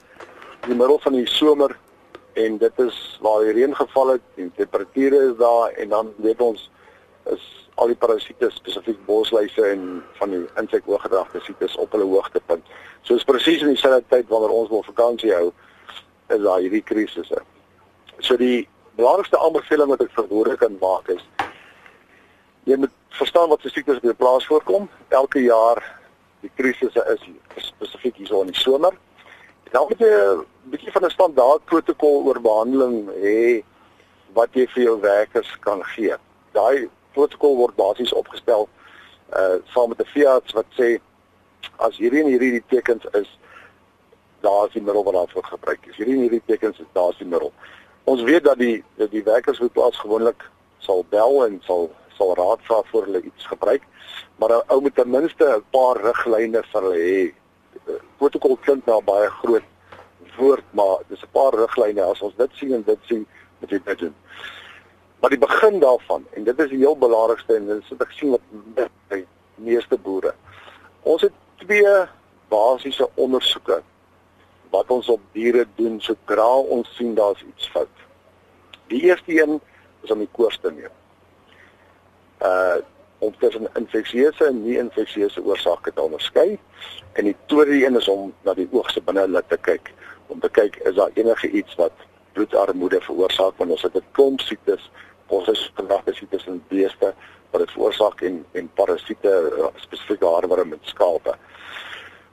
in 0.62 0.70
die 0.70 0.78
middel 0.78 1.00
van 1.00 1.14
die 1.14 1.28
somer 1.28 1.78
en 2.34 2.58
dit 2.58 2.80
is 2.80 3.18
waar 3.22 3.44
die 3.44 3.54
reën 3.54 3.76
geval 3.76 4.08
het, 4.08 4.22
die 4.36 4.52
temperature 4.56 5.32
is 5.32 5.38
daar 5.38 5.70
en 5.70 5.90
dan 5.90 6.12
weet 6.18 6.42
ons 6.42 6.70
is 7.32 7.59
al 7.80 7.92
die 7.92 8.00
parasiete 8.00 8.50
spesifiek 8.52 9.00
bosluise 9.08 9.64
en 9.72 10.04
van 10.20 10.34
die 10.34 10.42
insekoorgedragte 10.62 11.40
siektes 11.46 11.78
op 11.80 11.96
hulle 11.96 12.08
hoogtepunt. 12.10 12.66
So 13.08 13.16
is 13.16 13.28
presies 13.28 13.64
in 13.64 13.74
dieselfde 13.74 14.04
tyd 14.12 14.28
wanneer 14.32 14.54
ons 14.54 14.72
wil 14.74 14.84
vakansie 14.84 15.32
hou 15.34 15.52
is 16.30 16.42
daar 16.44 16.60
hierdie 16.60 16.84
krisisse. 16.86 17.40
So 18.20 18.38
die 18.38 18.68
belangrikste 19.00 19.40
aanbeveling 19.40 19.94
wat 19.94 20.04
ek 20.04 20.16
verhoor 20.18 20.52
kan 20.60 20.76
maak 20.82 21.08
is 21.16 21.24
jy 22.68 22.78
moet 22.78 22.94
verstaan 23.18 23.50
wat 23.50 23.64
se 23.64 23.72
siektes 23.74 23.98
op 24.02 24.10
jou 24.10 24.16
plaas 24.20 24.46
voorkom. 24.48 24.90
Elke 25.16 25.42
jaar 25.42 25.82
die 26.44 26.52
krisisse 26.60 27.04
is 27.16 27.24
spesifiek 27.72 28.20
hier 28.20 28.36
in 28.42 28.52
die 28.52 28.60
somer. 28.60 28.94
Dan 29.72 29.88
moet 29.88 30.00
jy 30.00 30.12
'n 30.12 30.46
bietjie 30.72 30.92
van 30.92 31.06
'n 31.06 31.16
standaard 31.16 31.66
protokol 31.66 32.26
oor 32.28 32.40
behandeling 32.42 33.10
hê 33.24 33.64
wat 34.34 34.50
jy 34.54 34.68
vir 34.68 34.84
jou 34.84 35.00
werkers 35.02 35.50
kan 35.60 35.84
gee. 35.84 36.16
Daai 36.54 36.90
protokol 37.20 37.58
word 37.60 37.76
basies 37.76 38.16
opgestel 38.24 38.68
uh 39.40 39.58
saam 39.74 39.92
met 39.92 40.02
'n 40.02 40.14
veearts 40.16 40.56
wat 40.58 40.70
sê 40.80 40.90
as 41.88 41.98
hierdie 41.98 42.24
en 42.24 42.32
hierdie 42.34 42.56
die 42.58 42.68
tekens 42.76 43.06
is 43.22 43.30
daar 44.42 44.68
is 44.68 44.74
die 44.74 44.82
middel 44.82 45.04
wat 45.04 45.14
daarvoor 45.14 45.46
gebruik 45.46 45.86
is. 45.90 45.96
Hierdie 45.96 46.16
en 46.16 46.22
hierdie 46.28 46.46
tekens 46.46 46.80
is 46.80 46.92
daar 46.94 47.10
is 47.12 47.18
die 47.18 47.28
middel. 47.28 47.52
Ons 48.04 48.22
weet 48.24 48.44
dat 48.44 48.58
die 48.58 48.84
dat 49.02 49.12
die 49.12 49.24
werkers 49.24 49.60
moet 49.60 49.74
plaas 49.74 49.98
gewoonlik 50.00 50.46
sal 50.86 51.06
bel 51.10 51.46
en 51.46 51.60
sal 51.68 51.90
sal 52.18 52.36
raad 52.36 52.64
vra 52.68 52.82
voor 52.92 53.04
hulle 53.08 53.22
iets 53.22 53.46
gebruik. 53.46 53.84
Maar 54.40 54.50
'n 54.50 54.64
ou 54.68 54.82
moet 54.82 54.96
ten 54.96 55.10
minste 55.10 55.46
'n 55.46 55.66
paar 55.72 56.02
riglyne 56.02 56.64
vir 56.72 56.82
hulle 56.82 57.02
hê. 57.10 57.34
Protokol 58.18 58.58
klink 58.58 58.86
nou 58.86 59.02
baie 59.04 59.30
groot 59.30 59.68
woord, 60.38 60.64
maar 60.72 60.98
dis 61.08 61.24
'n 61.24 61.32
paar 61.32 61.54
riglyne. 61.54 62.04
As 62.04 62.22
ons 62.22 62.36
dit 62.36 62.52
sien 62.54 62.74
en 62.74 62.84
dit 62.84 63.00
sien, 63.02 63.28
moet 63.60 63.70
jy 63.70 63.82
dit 63.86 64.00
doen. 64.00 64.16
Maar 65.20 65.30
die 65.30 65.40
begin 65.40 65.80
daarvan 65.80 66.26
en 66.32 66.44
dit 66.44 66.60
is 66.60 66.70
die 66.70 66.78
heel 66.78 66.98
belangrikste 66.98 67.56
en 67.56 67.66
dit 67.68 67.90
wat 67.90 68.08
ek 68.08 68.12
sien 68.16 68.36
wat 68.36 68.90
by 69.12 69.26
meeste 69.56 69.98
boere. 69.98 70.34
Ons 71.04 71.22
het 71.28 71.34
twee 71.64 71.96
basiese 72.50 73.10
ondersoeke 73.16 73.82
wat 74.70 74.92
ons 74.94 75.10
op 75.10 75.22
diere 75.32 75.66
doen 75.76 76.00
sodra 76.02 76.48
ons 76.78 76.96
sien 76.96 77.16
daar's 77.16 77.42
iets 77.42 77.68
fout. 77.74 78.06
Die 78.88 79.02
eerste 79.02 79.42
een 79.42 79.60
is 80.02 80.12
om 80.12 80.24
die 80.24 80.32
koors 80.32 80.60
te 80.62 80.72
neem. 80.72 80.96
Uh 82.44 82.80
om 83.20 83.34
tussen 83.38 83.68
infeksieuse 83.76 84.46
en 84.46 84.62
nie-infeksieuse 84.64 85.42
oorsake 85.44 85.92
te 85.94 86.02
onderskei 86.02 86.54
en 87.20 87.28
die 87.28 87.36
tweede 87.52 87.86
een 87.86 87.98
is 88.00 88.08
om 88.08 88.30
na 88.48 88.54
die 88.56 88.68
oog 88.72 88.88
se 88.92 89.02
binnelid 89.04 89.50
te 89.52 89.58
kyk 89.68 89.92
om 90.32 90.40
te 90.40 90.50
kyk 90.56 90.78
is 90.88 90.96
daar 90.96 91.12
enige 91.20 91.50
iets 91.50 91.76
wat 91.76 92.06
bloedarmoede 92.38 93.02
veroorsaak 93.04 93.60
want 93.60 93.76
ons 93.76 93.84
het 93.84 93.98
'n 94.00 94.06
klomp 94.16 94.40
siektes 94.42 94.88
ons 95.30 95.48
is 95.48 95.72
vandag 95.76 96.04
dit 96.04 96.24
tussen 96.30 96.64
beeste 96.68 97.14
wat 97.52 97.62
dit 97.62 97.72
veroorsaak 97.72 98.22
en 98.22 98.46
en 98.52 98.70
parasiete 98.74 99.32
uh, 99.58 99.72
spesifiek 99.76 100.22
haarworm 100.22 100.74
en 100.74 100.82
skape. 100.82 101.36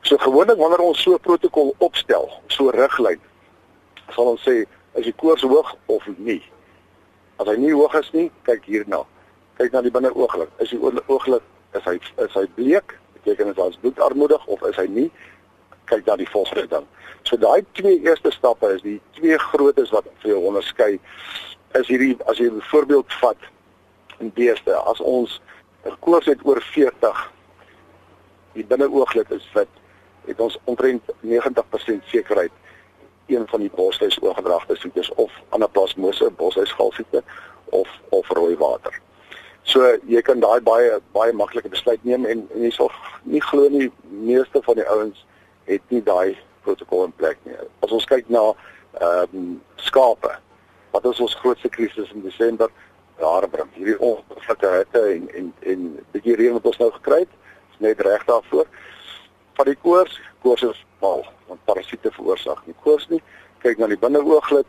So 0.06 0.16
gewoonlik 0.16 0.58
wanneer 0.58 0.84
ons 0.84 1.02
so 1.02 1.14
'n 1.14 1.20
protokol 1.20 1.74
opstel, 1.78 2.30
so 2.46 2.68
'n 2.68 2.78
riglyn, 2.78 3.20
sal 4.14 4.26
ons 4.26 4.42
sê 4.48 4.66
is 4.94 5.04
die 5.04 5.14
koors 5.16 5.42
hoog 5.42 5.74
of 5.86 6.06
nie. 6.16 6.42
As 7.36 7.46
hy 7.46 7.56
nie 7.56 7.72
hoog 7.72 7.94
is 7.94 8.10
nie, 8.12 8.30
kyk 8.42 8.64
hierna. 8.64 9.04
Kyk 9.56 9.72
na 9.72 9.82
die 9.82 9.90
binneooglid. 9.90 10.48
Is 10.58 10.70
die 10.70 10.80
ooglid 11.06 11.42
is 11.72 11.84
hy 11.84 11.98
is 12.24 12.32
hy 12.32 12.46
bleek, 12.54 12.94
beteken 13.12 13.46
dit 13.46 13.56
daar's 13.56 13.76
bloedarmoedig 13.80 14.46
of 14.46 14.62
is 14.62 14.76
hy 14.76 14.86
nie? 14.86 15.10
Kyk 15.84 16.06
na 16.06 16.16
die 16.16 16.28
volgende 16.28 16.66
dan. 16.66 16.86
So 17.22 17.36
daai 17.36 17.64
twee 17.72 18.00
eerste 18.00 18.30
stappe 18.30 18.70
is 18.74 18.82
die 18.82 19.00
twee 19.18 19.38
grootes 19.38 19.90
wat 19.90 20.04
vir 20.22 20.30
jou 20.30 20.40
onderskei 20.48 21.00
is 21.80 21.88
hierdie 21.88 22.16
as 22.26 22.38
jy 22.38 22.50
'n 22.50 22.62
voorbeeld 22.70 23.12
vat 23.20 23.40
in 24.18 24.32
beeste 24.34 24.74
as 24.74 25.00
ons 25.00 25.40
'n 25.84 25.96
koors 26.00 26.26
het 26.26 26.40
oor 26.44 26.62
40 26.62 27.32
die 28.52 28.64
binneooglid 28.64 29.30
is 29.30 29.48
fit 29.52 29.68
het 30.26 30.40
ons 30.40 30.58
omtrent 30.64 31.02
90% 31.20 32.04
sekerheid 32.04 32.52
een 33.26 33.48
van 33.48 33.60
die 33.60 33.70
bosluis 33.74 34.18
oorgedragte 34.22 34.76
siektes 34.76 35.10
of 35.14 35.32
anaplasmose 35.48 36.30
bosluisgalsiekte 36.30 37.22
of 37.64 37.88
of 38.08 38.28
rooi 38.28 38.56
water. 38.56 39.00
So 39.62 39.96
jy 40.06 40.22
kan 40.22 40.40
daai 40.40 40.60
baie 40.60 41.00
baie 41.12 41.32
maklike 41.32 41.68
besluit 41.68 42.04
neem 42.04 42.24
en, 42.24 42.46
en 42.54 42.62
jy 42.62 42.70
sal 42.70 42.90
nie 43.22 43.42
glo 43.42 43.68
nie 43.68 43.90
meeste 44.10 44.62
van 44.62 44.78
die 44.78 44.88
ouens 44.88 45.24
het 45.66 45.82
nie 45.88 46.02
daai 46.02 46.38
protokol 46.62 47.04
in 47.04 47.14
plek 47.18 47.38
nie. 47.42 47.56
As 47.82 47.90
ons 47.90 48.06
kyk 48.06 48.30
na 48.30 48.52
ehm 49.00 49.36
um, 49.36 49.48
skape 49.76 50.36
wat 50.96 51.12
is 51.12 51.20
ons 51.20 51.34
grootste 51.34 51.68
krisis 51.68 52.12
in 52.14 52.22
Desember? 52.24 52.70
Haarbring. 53.20 53.68
Hierdie 53.76 53.98
ongelukkige 54.00 54.68
hitte 54.76 55.02
en 55.12 55.28
en 55.38 55.52
en 55.72 55.84
bietjie 56.14 56.36
reën 56.40 56.56
wat 56.56 56.68
ons 56.70 56.78
nou 56.80 56.88
gekry 56.94 57.22
het, 57.24 57.34
is 57.72 57.82
net 57.84 58.00
reg 58.04 58.24
daarvoor. 58.28 58.68
Van 59.58 59.68
die 59.68 59.76
koors, 59.82 60.16
koors 60.44 60.64
is 60.68 60.82
mal, 61.04 61.24
want 61.48 61.64
parasiete 61.68 62.12
veroorsaak 62.16 62.62
nie 62.68 62.76
koors 62.84 63.08
nie. 63.12 63.20
Kyk 63.64 63.80
na 63.80 63.88
die 63.92 64.00
binneooglid 64.00 64.68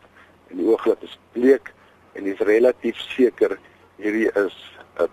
en 0.52 0.60
die 0.60 0.68
ooglid 0.68 1.04
is 1.08 1.16
bleek 1.36 1.72
en 2.16 2.28
dit 2.28 2.34
is 2.34 2.48
relatief 2.48 3.00
seker 3.14 3.58
hierdie 4.02 4.32
is 4.44 4.56
'n 5.00 5.08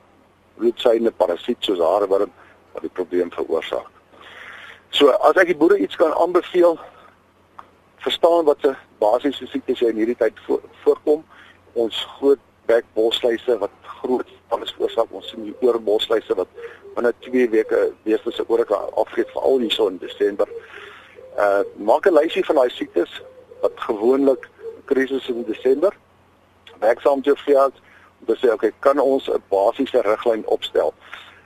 bloedsuigende 0.58 1.12
parasiet 1.12 1.60
soos 1.60 1.82
haarworm 1.82 2.32
wat 2.72 2.82
die 2.82 2.94
probleem 2.98 3.30
veroorsaak. 3.30 3.90
So 4.90 5.10
as 5.10 5.36
ek 5.36 5.46
die 5.46 5.60
boere 5.62 5.78
iets 5.78 5.96
kan 5.96 6.14
aanbeveel, 6.14 6.78
verstaan 7.98 8.44
wat 8.44 8.60
se 8.60 8.74
basiese 9.04 9.46
siektes 9.50 9.82
jy 9.82 9.92
in 9.92 10.00
hierdie 10.02 10.18
tyd 10.20 10.38
vo 10.46 10.60
voorkom. 10.84 11.24
Ons 11.84 12.00
groot 12.16 12.42
bekbosluise 12.70 13.58
wat 13.60 13.74
groot 14.00 14.30
alles 14.54 14.72
veroorsaak. 14.76 15.12
Ons 15.12 15.30
sien 15.32 15.48
die 15.48 15.56
oorbosluise 15.66 16.36
wat 16.38 16.50
binne 16.94 17.12
2 17.26 17.48
weke 17.54 17.80
beeste 18.06 18.32
se 18.32 18.46
ore 18.48 18.64
kan 18.68 18.90
afgeet 19.02 19.30
veral 19.34 19.64
hierso 19.64 19.88
in 19.92 20.00
Desember. 20.02 20.48
Uh 21.38 21.62
maak 21.90 22.06
'n 22.06 22.16
lysie 22.18 22.44
van 22.46 22.60
daai 22.60 22.70
siektes 22.70 23.22
wat 23.62 23.72
gewoonlik 23.88 24.48
krisis 24.84 25.28
in 25.28 25.44
Desember. 25.44 25.92
Werksaam 26.80 27.22
te 27.22 27.36
vir 27.46 27.64
om 28.20 28.26
te 28.26 28.36
sê 28.40 28.52
okay, 28.52 28.72
kan 28.80 29.00
ons 29.00 29.28
'n 29.28 29.42
basiese 29.48 30.00
riglyn 30.00 30.46
opstel? 30.46 30.94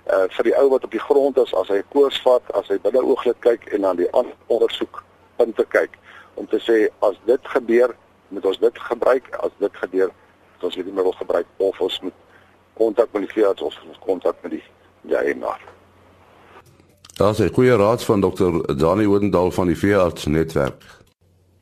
Uh 0.06 0.26
vir 0.36 0.44
die 0.44 0.56
ou 0.58 0.68
wat 0.68 0.84
op 0.84 0.90
die 0.90 1.06
grond 1.08 1.38
is 1.38 1.54
as 1.54 1.68
hy 1.68 1.82
koors 1.92 2.20
vat, 2.22 2.42
as 2.54 2.68
hy 2.68 2.78
binne 2.78 3.02
ooglid 3.02 3.40
kyk 3.40 3.72
en 3.72 3.80
dan 3.80 3.96
die 3.96 4.10
ondersoek 4.46 5.02
punte 5.36 5.64
kyk 5.64 5.98
om 6.38 6.47
te 6.47 6.61
sê 6.62 6.87
as 7.07 7.16
dit 7.26 7.42
gebeur, 7.54 7.90
moet 8.28 8.47
ons 8.47 8.59
dit 8.59 8.78
gebruik, 8.90 9.26
as 9.42 9.50
dit 9.59 9.75
gebeur, 9.83 10.11
moet 10.54 10.64
ons 10.68 10.76
hierdie 10.78 10.95
middel 10.95 11.16
gebruik 11.18 11.47
of 11.57 11.80
ons 11.80 12.00
moet 12.07 12.18
kontak 12.78 13.09
met 13.12 13.23
die 13.26 13.35
veearts 13.35 13.62
of 13.62 13.75
ons 13.88 13.99
kontak 14.07 14.37
met 14.42 14.50
die 14.59 14.64
ja 15.11 15.23
eienaar. 15.23 15.61
Daar's 17.18 17.40
'n 17.40 17.54
goeie 17.54 17.76
raad 17.76 18.04
van 18.04 18.21
dokter 18.21 18.76
Dani 18.76 19.07
Oudendal 19.07 19.50
van 19.50 19.66
die 19.66 19.78
veearts 19.78 20.26
netwerk. 20.26 20.83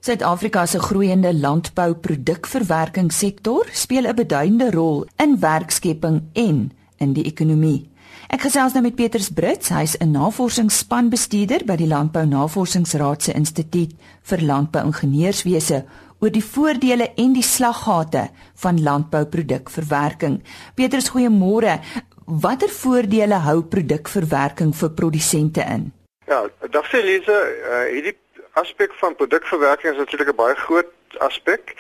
Suid-Afrika 0.01 0.67
se 0.67 0.81
groeiende 0.81 1.35
landbouprodukverwerkingssektor 1.35 3.69
speel 3.73 4.07
'n 4.07 4.15
beduidende 4.15 4.71
rol 4.71 5.07
in 5.17 5.41
werkskepping 5.41 6.23
en 6.33 6.73
in 6.97 7.13
die 7.13 7.25
ekonomie. 7.25 7.91
Ek 8.27 8.43
gesels 8.43 8.75
nou 8.75 8.81
met 8.83 8.97
Petrus 8.99 9.29
Brits, 9.31 9.69
hy's 9.71 9.95
'n 10.03 10.11
navorsingsspanbestuurder 10.11 11.63
by 11.65 11.77
die 11.77 11.87
Landbou 11.87 12.27
Navorsingsraad 12.27 13.23
se 13.23 13.33
Instituut 13.33 13.93
vir 14.23 14.41
Landbouingenieurswese 14.43 15.85
oor 16.19 16.31
die 16.31 16.43
voordele 16.43 17.13
en 17.17 17.33
die 17.33 17.43
slaggate 17.43 18.31
van 18.55 18.83
landbouprodukverwerking. 18.83 20.43
Petrus, 20.75 21.11
goeiemôre. 21.11 21.79
Watter 22.27 22.69
voordele 22.69 23.39
hou 23.47 23.63
produkverwerking 23.63 24.75
vir 24.75 24.91
produsente 24.91 25.63
in? 25.63 25.93
Ja, 26.27 26.49
dag 26.71 26.93
Elise, 26.93 27.39
uh, 27.71 27.93
hierdie 27.93 28.19
aspek 28.53 28.93
van 28.99 29.15
produkverwerking 29.15 29.93
is 29.93 29.99
natuurlik 29.99 30.29
'n 30.29 30.37
baie 30.37 30.55
groot 30.55 30.91
aspek. 31.19 31.75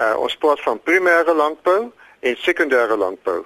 Uh, 0.00 0.16
ons 0.16 0.36
praat 0.36 0.60
van 0.60 0.80
primêre 0.80 1.34
landbou 1.34 1.92
en 2.20 2.36
sekondêre 2.36 2.96
landbou. 2.96 3.44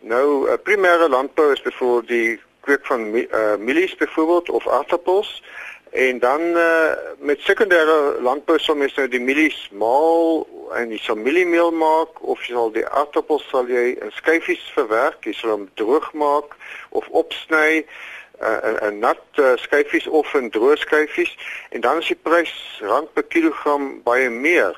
Nou, 0.00 0.46
uh, 0.46 0.54
primêre 0.62 1.08
landbou 1.08 1.52
is 1.52 1.62
byvoorbeeld 1.62 2.08
die 2.08 2.40
kweek 2.60 2.86
van 2.86 3.00
uh, 3.14 3.56
mielies 3.58 3.96
byvoorbeeld 3.96 4.50
of 4.50 4.68
aardappels. 4.68 5.42
En 5.90 6.18
dan 6.18 6.40
uh, 6.40 6.90
met 7.18 7.40
sekondêre 7.40 8.20
landbou 8.20 8.58
sal 8.58 8.76
mens 8.76 8.94
nou 8.94 9.08
die 9.08 9.20
mielies 9.20 9.68
maal 9.72 10.44
en 10.76 10.92
jy 10.92 10.98
sal 11.00 11.16
mieliemeel 11.16 11.72
maak 11.72 12.20
of 12.20 12.44
jy 12.44 12.52
sal 12.52 12.70
die 12.74 12.84
aardappels 12.86 13.46
sal 13.48 13.66
jy 13.72 13.96
in 13.96 14.12
skyfies 14.12 14.62
verwerk, 14.76 15.24
jy 15.24 15.32
sal 15.32 15.54
hom 15.56 15.64
droog 15.80 16.12
maak 16.12 16.54
of 16.92 17.08
opsny 17.16 17.80
uh, 17.80 18.58
in, 18.68 18.76
in 18.90 19.00
nat 19.02 19.40
uh, 19.40 19.56
skyfies 19.64 20.06
of 20.06 20.34
in 20.38 20.52
droë 20.52 20.76
skyfies. 20.84 21.32
En 21.72 21.80
dan 21.80 22.04
is 22.04 22.12
die 22.12 22.20
prys 22.20 22.54
rand 22.84 23.10
per 23.16 23.26
kilogram 23.32 23.96
baie 24.04 24.30
meer. 24.30 24.76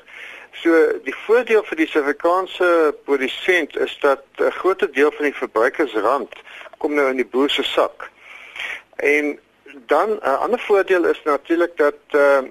So 0.51 0.99
die 1.03 1.15
voordeel 1.25 1.63
vir 1.63 1.77
die 1.79 1.87
Suid-Afrikaanse 1.87 2.95
produsent 3.05 3.77
is 3.77 3.97
dat 4.01 4.23
'n 4.37 4.51
groot 4.51 4.87
deel 4.93 5.11
van 5.11 5.25
die 5.25 5.35
verbruikersrand 5.35 6.33
kom 6.77 6.93
nou 6.93 7.09
in 7.09 7.15
die 7.15 7.25
boer 7.25 7.49
se 7.49 7.63
sak. 7.63 8.09
En 8.95 9.39
dan 9.85 10.09
'n 10.09 10.19
uh, 10.23 10.39
ander 10.39 10.59
voordeel 10.59 11.05
is 11.05 11.21
natuurlik 11.23 11.77
dat 11.77 11.99
uh, 12.11 12.41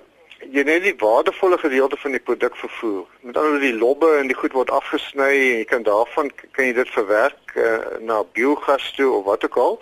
jy 0.48 0.62
net 0.62 0.82
die 0.82 0.96
waardevolle 0.96 1.58
gedeelte 1.58 1.96
van 1.96 2.10
die 2.10 2.20
produk 2.20 2.56
vervoer. 2.56 3.06
Met 3.20 3.36
ander 3.36 3.50
woorde 3.50 3.66
die 3.66 3.78
lobbe 3.78 4.16
en 4.16 4.26
die 4.26 4.36
goed 4.36 4.52
word 4.52 4.70
afgesny 4.70 5.28
en 5.28 5.58
jy 5.58 5.64
kan 5.64 5.82
daarvan 5.82 6.30
kan 6.50 6.64
jy 6.64 6.72
dit 6.72 6.90
verwerk 6.90 7.54
uh, 7.54 7.78
na 8.00 8.22
biogas 8.32 8.92
toe 8.96 9.12
of 9.12 9.24
wat 9.24 9.44
ook 9.44 9.56
al. 9.56 9.80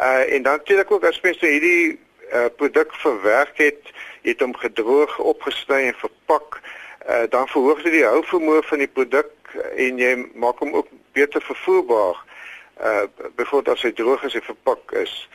Uh 0.00 0.32
en 0.34 0.42
dan 0.42 0.56
natuurlik 0.56 0.90
ook 0.90 1.04
as 1.04 1.20
mens 1.20 1.40
hierdie 1.40 1.98
uh, 2.32 2.46
produk 2.56 2.94
verwerk 2.94 3.58
het, 3.58 3.92
jy 4.22 4.34
het 4.34 4.40
hom 4.40 4.56
gedroog, 4.56 5.18
opgesny 5.18 5.86
en 5.86 5.94
verpak, 5.94 6.60
uh, 7.08 7.22
dan 7.28 7.48
verhoog 7.48 7.82
dit 7.82 7.92
die 7.92 8.04
houvermoë 8.04 8.62
van 8.62 8.78
die 8.78 8.90
produk 8.90 9.32
en 9.76 9.98
jy 9.98 10.12
maak 10.34 10.58
hom 10.58 10.74
ook 10.74 10.88
beter 11.12 11.42
vervoerbaar. 11.42 12.24
Uh 12.82 13.04
byvoorbeeld 13.36 13.76
as 13.76 13.82
hy 13.82 13.92
droog 13.92 14.22
is 14.28 14.34
en 14.34 14.42
verpak 14.42 14.92
is. 14.92 15.28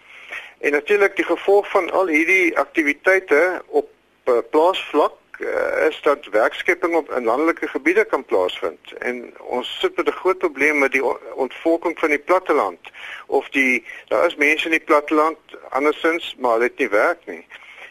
En 0.61 0.71
natuurlik 0.71 1.15
die 1.15 1.25
gevolg 1.25 1.69
van 1.69 1.89
al 1.91 2.07
hierdie 2.07 2.57
aktiwiteite 2.57 3.61
op 3.67 3.89
uh, 4.25 4.37
plaasvlak 4.49 5.17
uh, 5.39 5.87
is 5.87 6.01
dat 6.01 6.25
werkskepping 6.25 6.95
op 6.95 7.11
in 7.11 7.23
landelike 7.23 7.67
gebiede 7.67 8.05
kan 8.05 8.25
plaasvind 8.25 8.93
en 8.99 9.33
ons 9.39 9.79
sit 9.79 9.95
met 9.95 10.07
'n 10.07 10.19
groot 10.21 10.37
probleem 10.37 10.77
met 10.77 10.91
die 10.91 11.03
ontvolking 11.33 11.99
van 11.99 12.09
die 12.09 12.19
platteland 12.19 12.79
of 13.25 13.49
die 13.49 13.83
daar 14.07 14.25
is 14.25 14.35
mense 14.35 14.65
in 14.65 14.77
die 14.77 14.87
platteland 14.91 15.39
andersins 15.69 16.35
maar 16.37 16.59
dit 16.59 16.77
nie 16.77 16.89
werk 16.89 17.25
nie. 17.25 17.45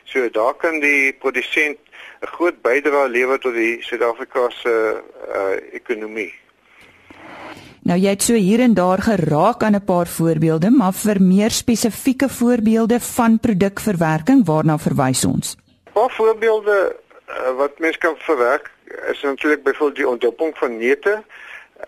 So 0.05 0.31
daar 0.31 0.55
kan 0.55 0.81
die 0.81 1.13
produsent 1.13 1.79
'n 2.21 2.27
groot 2.37 2.63
bydrae 2.63 3.09
lewer 3.09 3.39
tot 3.39 3.55
die 3.55 3.79
Suid-Afrikaanse 3.83 4.73
uh, 5.01 5.57
ekonomie. 5.73 6.33
Nou 7.89 7.97
jy 7.99 8.13
het 8.13 8.23
so 8.23 8.37
hier 8.37 8.61
en 8.61 8.75
daar 8.75 9.01
geraak 9.03 9.63
aan 9.63 9.75
'n 9.75 9.85
paar 9.85 10.07
voorbeelde, 10.07 10.71
maar 10.71 10.93
vir 10.93 11.23
meer 11.23 11.51
spesifieke 11.51 12.29
voorbeelde 12.29 13.01
van 13.01 13.39
produkverwerking 13.39 14.45
waarna 14.47 14.79
verwys 14.79 15.25
ons? 15.25 15.57
'n 15.57 15.93
Paar 15.93 16.11
voorbeelde 16.11 16.97
uh, 17.29 17.57
wat 17.57 17.79
mens 17.79 17.99
kan 17.99 18.15
verwerk 18.17 18.71
is 19.11 19.23
natuurlik 19.23 19.63
byvoorbeeld 19.63 19.97
die 19.97 20.09
ontdopping 20.09 20.59
van 20.59 20.79
neute. 20.79 21.23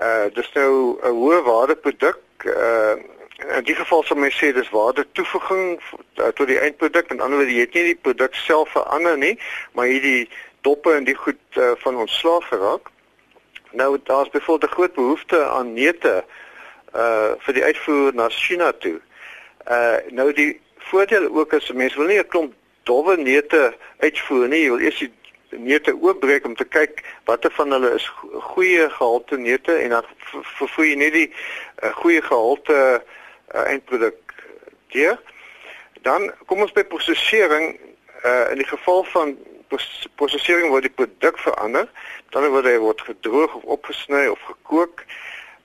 Uh 0.00 0.26
dis 0.34 0.52
nou 0.54 0.96
'n 1.02 1.14
hoë 1.20 1.42
waarde 1.42 1.76
produk. 1.76 2.18
Uh 2.44 2.96
in 3.56 3.64
die 3.64 3.74
geval 3.74 4.02
sou 4.02 4.18
mens 4.18 4.38
sê 4.38 4.52
dis 4.52 4.70
waarde 4.70 5.06
toevoeging 5.12 5.80
uh, 6.16 6.26
tot 6.26 6.46
die 6.46 6.58
eindproduk. 6.58 7.08
Met 7.08 7.20
ander 7.20 7.38
woorde, 7.38 7.54
jy 7.54 7.66
het 7.66 7.74
nie 7.74 7.84
die 7.92 8.00
produk 8.06 8.34
self 8.34 8.70
verander 8.70 9.18
nie, 9.18 9.38
maar 9.72 9.86
jy 9.90 10.00
die 10.00 10.28
doppe 10.66 10.94
en 10.94 11.04
die 11.04 11.16
goed 11.18 11.40
uh, 11.58 11.72
van 11.82 11.96
ontslaag 11.96 12.48
geraak. 12.48 12.90
Nou 13.72 13.98
daar's 14.04 14.30
byvoorbeeld 14.30 14.70
'n 14.70 14.74
groot 14.74 14.94
behoefte 14.94 15.44
aan 15.44 15.72
neute 15.72 16.24
uh 16.94 17.32
vir 17.38 17.54
die 17.54 17.64
uitvoer 17.64 18.14
na 18.14 18.28
China 18.28 18.72
toe. 18.72 19.00
Uh 19.68 19.96
nou 20.10 20.32
die 20.32 20.60
voordeel 20.78 21.28
ook 21.34 21.52
is 21.52 21.72
mense 21.72 21.96
wil 21.96 22.06
nie 22.06 22.18
'n 22.18 22.28
klomp 22.28 22.52
dowwe 22.82 23.16
neute 23.16 23.74
uitvoer 23.98 24.48
nie. 24.48 24.62
Jy 24.62 24.68
wil 24.68 24.80
eers 24.80 24.98
die 24.98 25.12
neute 25.58 25.94
oopbreek 26.00 26.44
om 26.44 26.54
te 26.54 26.64
kyk 26.64 27.04
watter 27.24 27.50
van 27.50 27.72
hulle 27.72 27.94
is 27.94 28.12
goeie 28.52 28.90
gehalte 28.90 29.36
neute 29.36 29.72
en 29.72 29.90
dan 29.90 30.04
vervoer 30.58 30.86
jy 30.86 30.94
net 30.94 31.12
die 31.12 31.28
uh, 31.82 31.92
goeie 31.96 32.22
gehalte 32.22 32.72
uh, 32.72 33.20
eindproduk 33.52 34.34
deur. 34.94 35.20
Dan 36.02 36.32
kom 36.46 36.60
ons 36.64 36.72
by 36.72 36.84
prosesering 36.84 37.76
uh, 38.24 38.50
in 38.50 38.60
die 38.60 38.68
geval 38.68 39.04
van 39.12 39.36
prosesering 40.20 40.70
word 40.72 40.88
die 40.88 40.96
produk 40.96 41.38
verander. 41.38 41.88
Dan 42.34 42.50
word 42.52 42.68
hy 42.68 42.78
word 42.82 43.00
gedroog 43.06 43.54
of 43.60 43.68
opgesny 43.78 44.26
of 44.28 44.40
gekook. 44.48 45.04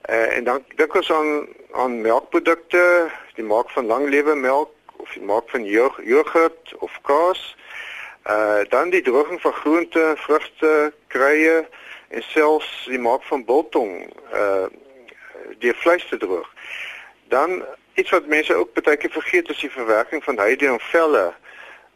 Uh, 0.07 0.37
en 0.37 0.43
dan 0.47 0.63
dink 0.79 0.95
ons 0.95 1.11
aan 1.11 1.47
aan 1.77 2.01
melkprodukte, 2.01 3.11
die 3.35 3.45
maak 3.45 3.69
van 3.69 3.85
langlewe 3.85 4.35
melk 4.35 4.71
of 4.97 5.11
die 5.13 5.21
maak 5.21 5.49
van 5.49 5.65
yoghurt 5.65 6.73
of 6.79 6.99
kaas. 7.01 7.55
Uh 8.27 8.63
dan 8.69 8.89
die 8.89 9.01
droging 9.01 9.41
van 9.41 9.53
groente, 9.53 10.13
vrugte, 10.17 10.93
kruie 11.07 11.67
en 12.07 12.23
selfs 12.23 12.85
die 12.85 12.99
maak 12.99 13.23
van 13.23 13.45
biltong 13.45 13.93
uh 14.33 14.67
die 15.59 15.73
vleis 15.73 16.07
te 16.09 16.17
droog. 16.17 16.49
Dan 17.27 17.63
iets 17.93 18.09
wat 18.09 18.27
mense 18.27 18.55
ook 18.55 18.73
baie 18.73 18.97
keer 18.97 19.11
vergeet 19.11 19.49
is 19.49 19.59
die 19.59 19.71
verwerking 19.71 20.23
van 20.23 20.37
heide 20.37 20.67
en 20.67 20.79
velle 20.79 21.33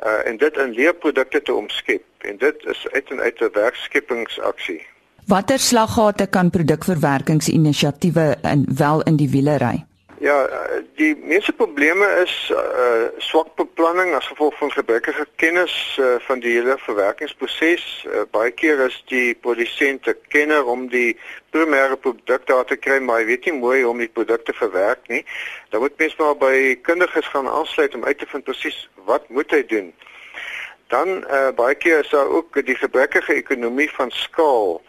uh 0.04 0.28
en 0.28 0.38
dit 0.38 0.58
in 0.58 0.72
leerprodukte 0.74 1.42
te 1.42 1.54
omskep 1.54 2.04
en 2.18 2.38
dit 2.38 2.66
is 2.66 2.88
uit 2.92 3.12
en 3.12 3.20
uit 3.20 3.40
'n 3.40 3.50
werkskepingsaksie. 3.54 4.82
Watter 5.26 5.60
slaggate 5.60 6.28
kan 6.28 6.50
produkverwerkingsinisiatiewe 6.50 8.38
in 8.42 8.66
wel 8.76 9.02
in 9.02 9.16
die 9.16 9.30
wielery? 9.30 9.86
Ja, 10.22 10.46
eh, 10.46 10.84
die 10.96 11.16
meeste 11.18 11.54
probleme 11.54 12.06
is 12.22 12.34
uh 12.54 13.08
swak 13.18 13.56
beplanning 13.58 14.14
as 14.14 14.28
gevolg 14.30 14.58
van 14.58 14.72
gebrekkige 14.72 15.26
kennis 15.36 15.98
uh, 16.00 16.20
van 16.20 16.40
die 16.40 16.52
hele 16.54 16.76
verwerkingsproses. 16.78 17.86
Uh, 18.06 18.22
baie 18.30 18.52
keer 18.54 18.84
is 18.86 19.00
die 19.10 19.34
produsente 19.34 20.14
kenner 20.30 20.70
om 20.70 20.84
die 20.94 21.18
primêre 21.50 21.98
produk 21.98 22.46
daar 22.46 22.70
te 22.70 22.78
kry, 22.78 23.00
maar 23.02 23.24
hy 23.24 23.32
weet 23.32 23.50
nie 23.50 23.56
mooi 23.64 23.80
hoe 23.82 23.90
om 23.96 24.04
die 24.04 24.12
produk 24.14 24.46
te 24.46 24.54
verwerk 24.54 25.10
nie. 25.10 25.24
Dan 25.74 25.82
moet 25.82 25.98
mens 25.98 26.14
maar 26.22 26.38
by 26.38 26.78
kundiges 26.86 27.34
gaan 27.34 27.50
aansluit 27.50 27.98
om 27.98 28.06
uit 28.06 28.22
te 28.22 28.30
vind 28.30 28.46
presies 28.46 28.78
wat 29.10 29.26
moet 29.30 29.58
hy 29.58 29.64
doen. 29.74 29.90
Dan 30.94 31.24
uh 31.26 31.50
baie 31.58 31.80
keer 31.82 32.06
is 32.06 32.14
daar 32.14 32.30
ook 32.30 32.62
die 32.66 32.78
gebrekkige 32.78 33.40
ekonomie 33.42 33.90
van 33.98 34.14
skaal. 34.14 34.84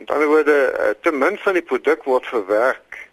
Met 0.00 0.16
ander 0.16 0.32
woorde, 0.32 0.56
uh, 0.72 0.96
te 1.04 1.12
min 1.12 1.36
van 1.44 1.60
die 1.60 1.68
produk 1.74 2.08
word 2.08 2.32
verwerk 2.32 3.04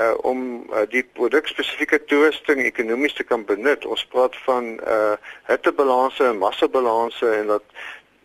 uh 0.00 0.14
om 0.24 0.64
uh, 0.70 0.84
die 0.88 1.02
produkspesifieke 1.12 2.04
toerusting 2.04 2.62
ekonomies 2.64 3.14
te 3.14 3.24
kan 3.24 3.44
benut. 3.44 3.84
Ons 3.86 4.04
praat 4.12 4.36
van 4.46 4.72
uh 4.86 5.16
hittebalanse 5.48 6.24
en 6.24 6.38
massabalanse 6.38 7.28
en 7.40 7.46
dat 7.46 7.62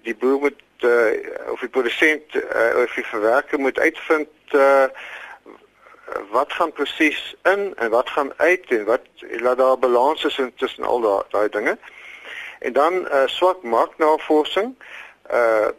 die 0.07 0.15
boer 0.15 0.39
moet 0.39 0.61
uh 0.88 1.51
of 1.51 1.59
die 1.59 1.69
produsent 1.69 2.35
uh, 2.35 2.83
of 2.83 2.93
die 2.95 3.07
verwerker 3.11 3.59
moet 3.59 3.79
uitvind 3.79 4.55
uh 4.55 4.88
wat 6.31 6.53
gaan 6.53 6.71
presies 6.71 7.35
in 7.49 7.73
en 7.81 7.89
wat 7.89 8.09
gaan 8.09 8.29
uit 8.38 8.65
en 8.69 8.83
wat 8.85 9.07
laat 9.41 9.57
daar 9.57 9.79
balans 9.79 10.23
is 10.25 10.39
tussen 10.55 10.83
al 10.83 11.01
daai 11.01 11.23
daai 11.29 11.49
dinge. 11.49 11.77
En 12.59 12.73
dan 12.73 12.93
uh 13.05 13.25
swak 13.25 13.63
marknavorsing. 13.63 14.75
Uh 15.31 15.73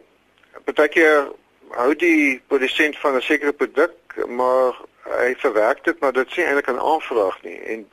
partykeer 0.65 1.31
hou 1.79 1.95
die 1.95 2.41
produsent 2.47 2.99
van 2.99 3.15
'n 3.15 3.21
sekere 3.21 3.53
produk 3.53 3.95
maar 4.27 4.75
hy 5.15 5.35
verwerk 5.37 5.83
dit 5.83 5.99
maar 5.99 6.13
dit 6.13 6.31
sien 6.31 6.45
eintlik 6.45 6.69
'n 6.71 6.79
aanvraag 6.79 7.37
nie 7.43 7.59
en 7.73 7.85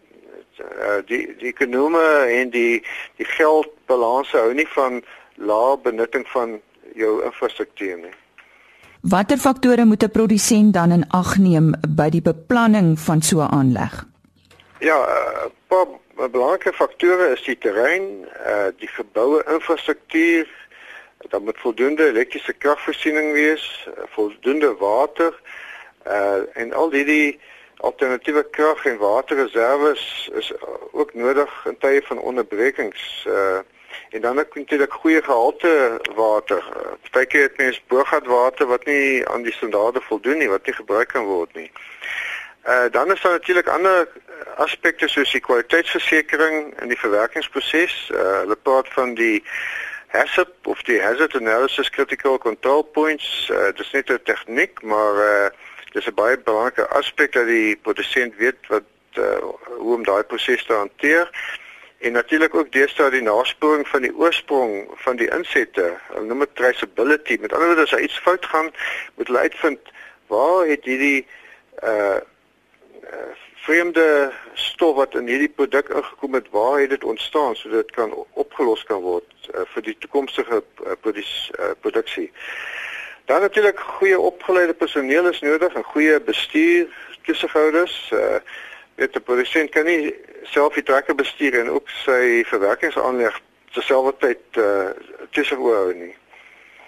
uh, 0.60 1.00
die 1.06 1.34
die 1.38 1.52
ekonome 1.52 2.04
en 2.38 2.50
die 2.50 2.82
die 3.16 3.28
geldbalanse 3.36 4.36
hou 4.36 4.52
nie 4.54 4.68
van 4.74 5.02
lae 5.34 5.78
benutting 5.82 6.26
van 6.28 6.60
jou 6.94 7.22
infrastruktuur 7.24 7.96
nie. 7.96 8.14
Watter 9.00 9.38
faktore 9.38 9.84
moet 9.84 10.02
'n 10.02 10.10
produsent 10.10 10.72
dan 10.74 10.90
in 10.90 11.08
ag 11.08 11.36
neem 11.38 11.74
by 11.88 12.08
die 12.10 12.22
beplanning 12.22 12.98
van 12.98 13.22
so 13.22 13.40
'n 13.40 13.50
aanleg? 13.50 14.04
Ja, 14.78 14.98
'n 14.98 15.46
uh, 15.46 15.50
paar 15.66 15.86
belangrike 16.30 16.72
faktore 16.72 17.32
is 17.32 17.42
die 17.42 17.58
terrein, 17.58 18.26
uh, 18.46 18.70
die 18.78 18.88
geboue 18.88 19.44
infrastruktuur, 19.48 20.48
dan 21.28 21.44
moet 21.44 21.58
voldoende 21.58 22.08
elektriese 22.08 22.52
kragvoorsiening 22.52 23.32
wees, 23.32 23.88
voldoende 24.14 24.74
water, 24.76 25.32
Uh 25.32 25.63
en 26.52 26.72
al 26.72 26.90
hierdie 26.90 27.40
alternatiewe 27.84 28.44
krag 28.50 28.84
en 28.86 28.98
waterreserwes 28.98 30.30
is 30.34 30.52
ook 30.92 31.14
nodig 31.14 31.64
in 31.64 31.78
tye 31.78 32.02
van 32.02 32.18
onderbrekings. 32.18 33.24
Uh 33.28 33.58
en 34.10 34.20
dan 34.20 34.38
ook 34.38 34.54
natuurlik 34.54 34.92
goeie 34.92 35.22
gehalte 35.22 36.00
water. 36.14 36.56
Uh, 36.76 36.92
Partykeer 37.02 37.42
het 37.42 37.56
mens 37.56 37.82
boorgatwater 37.86 38.66
wat 38.66 38.84
nie 38.84 39.28
aan 39.28 39.42
die 39.42 39.52
standaarde 39.52 40.00
voldoen 40.00 40.38
nie, 40.38 40.48
wat 40.48 40.66
nie 40.66 40.74
gebruik 40.74 41.08
kan 41.08 41.24
word 41.24 41.54
nie. 41.54 41.70
Uh 42.66 42.90
dan 42.90 43.12
is 43.12 43.20
daar 43.20 43.32
natuurlik 43.32 43.68
ander 43.68 44.08
aspekte 44.56 45.08
soos 45.08 45.32
die 45.32 45.40
kwaliteitsversekering 45.40 46.80
in 46.80 46.88
die 46.88 46.98
verwerkingsproses. 46.98 48.10
Uh 48.14 48.38
hulle 48.40 48.56
praat 48.56 48.88
van 48.88 49.14
die 49.14 49.44
HACCP 50.06 50.66
of 50.66 50.82
die 50.82 51.02
Hazard 51.02 51.34
Analysis 51.34 51.90
Critical 51.90 52.38
Control 52.38 52.82
Points. 52.82 53.48
Uh, 53.52 53.64
dit 53.64 53.80
is 53.80 53.90
net 53.90 54.10
'n 54.10 54.20
tegniek, 54.22 54.82
maar 54.82 55.14
uh 55.14 55.46
Dis 55.94 56.06
'n 56.10 56.14
baie 56.14 56.38
belangrike 56.38 56.88
aspek 56.98 57.32
dat 57.32 57.46
die 57.46 57.76
produsent 57.76 58.34
weet 58.36 58.66
wat 58.68 58.82
uh, 59.18 59.38
hoe 59.78 59.94
om 59.94 60.02
daai 60.04 60.24
proses 60.24 60.64
te 60.66 60.72
hanteer 60.72 61.30
en 62.04 62.12
natuurlik 62.12 62.54
ook 62.54 62.72
deesdae 62.72 63.10
die 63.10 63.22
nasporing 63.22 63.86
van 63.88 64.02
die 64.02 64.12
oorsprong 64.16 64.90
van 65.06 65.16
die 65.16 65.30
insette. 65.30 65.86
Hulle 66.08 66.26
noem 66.26 66.42
dit 66.44 66.56
traceability. 66.58 67.38
Met 67.40 67.52
ander 67.52 67.70
woorde 67.70 67.86
as 67.86 67.94
iets 67.96 68.18
fout 68.18 68.44
gaan, 68.46 68.72
moet 69.14 69.26
hulle 69.26 69.46
uitvind 69.46 69.92
waar 70.26 70.66
het 70.66 70.84
hierdie 70.84 71.26
uh, 71.82 72.20
uh 73.10 73.32
vreemde 73.64 74.32
stof 74.60 74.96
wat 74.96 75.14
in 75.16 75.30
hierdie 75.30 75.48
produk 75.48 75.88
ingekom 75.88 76.34
het, 76.36 76.48
waar 76.52 76.80
het 76.80 76.90
dit 76.90 77.04
ontstaan 77.04 77.54
sodat 77.56 77.86
dit 77.86 77.94
kan 77.96 78.12
opgelos 78.32 78.82
kan 78.84 79.00
word 79.00 79.48
uh, 79.54 79.62
vir 79.72 79.86
die 79.86 79.94
toekomstige 79.98 80.58
uh, 80.60 80.96
produs, 81.00 81.30
uh, 81.56 81.70
produksie. 81.80 82.28
Dan 83.24 83.40
natuurlik 83.40 83.80
goeie 83.80 84.20
opgeleide 84.20 84.74
personeel 84.74 85.28
is 85.28 85.40
nodig, 85.40 85.74
'n 85.74 85.82
goeie 85.82 86.20
bestuur, 86.20 86.86
toesighouders, 87.22 88.10
uh 88.12 88.40
weet 88.94 89.16
'n 89.16 89.22
produsent 89.22 89.70
kan 89.70 89.84
nie 89.84 90.14
self 90.42 90.74
die 90.74 90.82
trekker 90.82 91.14
bestuur 91.14 91.60
en 91.60 91.70
ook 91.70 91.88
sy 91.88 92.44
verwerkingsaanleg 92.46 93.40
terselfdertyd 93.72 94.44
uh 94.56 94.90
tussen 95.30 95.58
oor 95.58 95.94
nie. 95.94 96.14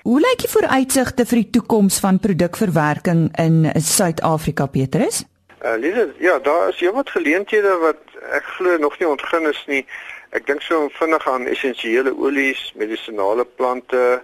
Hoe 0.03 0.21
lyk 0.21 0.39
die 0.39 0.51
vooruitsigte 0.51 1.25
vir 1.27 1.39
die 1.43 1.51
toekoms 1.51 1.99
van 1.99 2.21
produkverwerking 2.23 3.39
in 3.43 3.73
Suid-Afrika, 3.75 4.67
Petrus? 4.67 5.25
Uh 5.65 5.75
Lise, 5.79 6.13
ja, 6.19 6.39
daar 6.39 6.69
is 6.69 6.79
heelwat 6.79 7.11
geleenthede 7.11 7.73
wat 7.83 8.03
ek 8.31 8.45
glo 8.45 8.77
nog 8.79 8.99
nie 8.99 9.09
ontgin 9.09 9.49
is 9.51 9.65
nie. 9.67 9.87
Ek 10.31 10.47
dink 10.47 10.63
so 10.63 10.89
vinnig 10.99 11.27
aan 11.29 11.47
essensiële 11.47 12.13
olies, 12.15 12.73
medisonale 12.77 13.45
plante, 13.45 14.23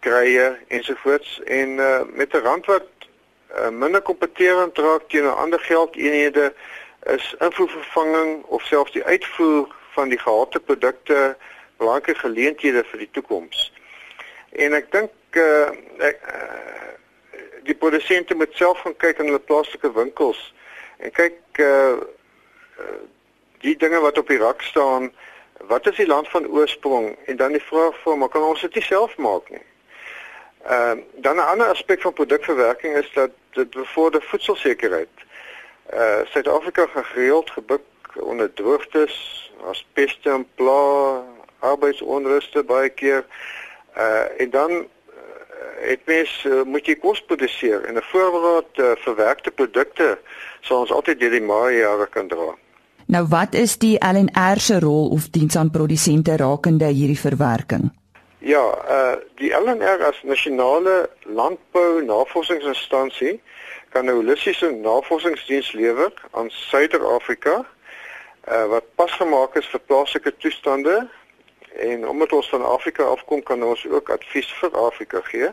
krye 0.00 0.56
ensovoorts 0.68 1.40
en 1.44 1.68
uh 1.78 2.00
met 2.12 2.34
'n 2.34 2.44
rand 2.46 2.66
wat 2.66 2.88
uh, 3.58 3.68
minder 3.68 4.02
kompeterend 4.02 4.78
raak 4.78 5.08
teenoor 5.08 5.32
ander 5.32 5.60
geldeenhede 5.60 6.52
is 7.00 7.34
invoervervanging 7.38 8.44
of 8.44 8.62
selfs 8.62 8.92
die 8.92 9.04
uitvoer 9.04 9.74
van 9.90 10.08
die 10.08 10.18
gehalte 10.18 10.60
produkte 10.60 11.36
belangrike 11.76 12.14
geleenthede 12.14 12.84
vir 12.84 12.98
die 12.98 13.10
toekoms. 13.10 13.72
En 14.50 14.74
ek 14.76 14.90
dink 14.92 15.40
uh, 15.40 15.70
ek 15.98 16.20
uh, 16.28 16.90
die 17.64 17.74
produsente 17.74 18.34
moet 18.34 18.52
self 18.58 18.82
gaan 18.84 18.96
kyk 18.96 19.18
in 19.18 19.30
hulle 19.30 19.46
plaaslike 19.48 19.92
winkels 19.96 20.40
en 20.98 21.12
kyk 21.16 21.60
uh, 21.64 21.96
uh, 22.80 23.00
die 23.64 23.76
dinge 23.76 24.00
wat 24.00 24.18
op 24.18 24.28
die 24.28 24.40
rak 24.40 24.62
staan, 24.62 25.10
wat 25.68 25.86
is 25.86 25.96
die 25.96 26.08
land 26.08 26.28
van 26.28 26.48
oorsprong 26.48 27.12
en 27.26 27.36
dan 27.36 27.52
die 27.56 27.64
vraag 27.64 27.96
vir 28.04 28.16
maar 28.16 28.32
kan 28.32 28.44
ons 28.44 28.60
dit 28.60 28.82
self 28.84 29.16
maak 29.16 29.48
nie. 29.52 29.64
Ehm 30.64 30.98
uh, 30.98 31.04
dan 31.16 31.36
'n 31.36 31.50
ander 31.52 31.66
aspek 31.66 32.00
van 32.00 32.12
produkverwerking 32.12 32.96
is 32.96 33.10
dat 33.12 33.30
dit 33.50 33.70
bevorder 33.70 34.22
voedselsekerheid. 34.22 35.08
Uh 35.94 36.18
Suid-Afrika 36.24 36.86
gaan 36.86 37.04
gereeld 37.04 37.50
gebuk 37.50 37.82
onder 38.14 38.52
droogtes, 38.52 39.14
as 39.70 39.86
peste 39.92 40.30
en 40.30 40.46
pla, 40.54 41.22
arbeidsonruste 41.58 42.62
baie 42.62 42.88
keer. 42.88 43.24
Uh 43.96 44.40
en 44.40 44.50
dan 44.50 44.70
uh, 44.70 44.84
het 45.88 46.00
mens 46.04 46.44
uh, 46.46 46.62
moet 46.62 46.86
jy 46.86 46.94
kos 46.94 47.20
produseer 47.20 47.84
en 47.84 47.94
'n 47.94 48.02
voorraad 48.12 48.72
uh, 48.74 48.90
verwerkte 48.96 49.50
produkte 49.50 50.18
sal 50.60 50.80
ons 50.80 50.92
altyd 50.92 51.20
deur 51.20 51.30
die 51.30 51.42
maar 51.42 51.72
jare 51.72 52.06
kan 52.06 52.28
dra. 52.28 52.54
Nou 53.06 53.26
wat 53.26 53.54
is 53.54 53.78
die 53.78 53.98
LNR 53.98 54.60
se 54.60 54.78
rol 54.78 55.08
of 55.08 55.28
diens 55.30 55.56
aan 55.56 55.70
produsente 55.70 56.36
rakende 56.36 56.84
hierdie 56.84 57.18
verwerking? 57.18 57.90
Ja, 58.40 58.64
uh 58.88 59.16
die 59.36 59.50
LNR 59.52 60.04
as 60.04 60.22
nasionale 60.22 61.10
landbou 61.22 62.02
navorsingsinstansie 62.02 63.40
kan 63.92 64.04
'n 64.04 64.14
holistiese 64.14 64.70
navorsingsdiens 64.70 65.72
lewer 65.72 66.12
aan 66.30 66.50
Suider-Afrika 66.50 67.66
uh, 68.48 68.66
wat 68.66 68.84
pasgemaak 68.94 69.54
is 69.54 69.66
vir 69.66 69.80
plaaslike 69.80 70.36
toestande 70.36 71.08
en 71.76 72.08
omdat 72.08 72.32
ons 72.32 72.48
van 72.48 72.64
Afrika 72.64 73.02
afkom 73.02 73.42
kan 73.42 73.62
ons 73.62 73.86
ook 73.86 74.10
advies 74.10 74.52
vir 74.52 74.78
Afrika 74.78 75.20
gee. 75.20 75.48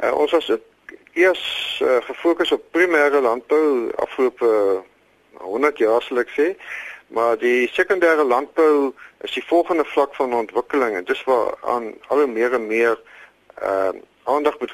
Uh, 0.00 0.14
ons 0.14 0.30
was 0.30 0.50
eers 1.12 1.80
uh, 1.82 1.96
gefokus 2.08 2.52
op 2.52 2.62
primêre 2.70 3.20
landbou 3.20 3.90
afgelope 3.96 4.82
100 5.32 5.78
jaar 5.78 6.02
sal 6.02 6.18
ek 6.24 6.32
sê, 6.32 6.56
maar 7.12 7.38
die 7.38 7.68
sekondêre 7.72 8.24
landbou 8.24 8.92
is 9.20 9.32
die 9.32 9.44
volgende 9.46 9.84
vlak 9.84 10.14
van 10.14 10.34
ontwikkeling 10.34 10.96
en 10.96 11.04
dis 11.04 11.24
waar 11.24 11.54
aan 11.60 11.92
al 12.08 12.24
hoe 12.24 12.26
meer 12.26 12.54
en 12.54 12.66
meer 12.66 12.98
uh, 13.62 13.92
aandag 14.24 14.58
moet 14.58 14.72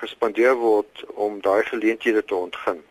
gespandeer 0.00 0.54
word 0.54 1.04
om 1.14 1.40
daai 1.40 1.62
geleenthede 1.64 2.24
te 2.24 2.34
ontgin. 2.34 2.82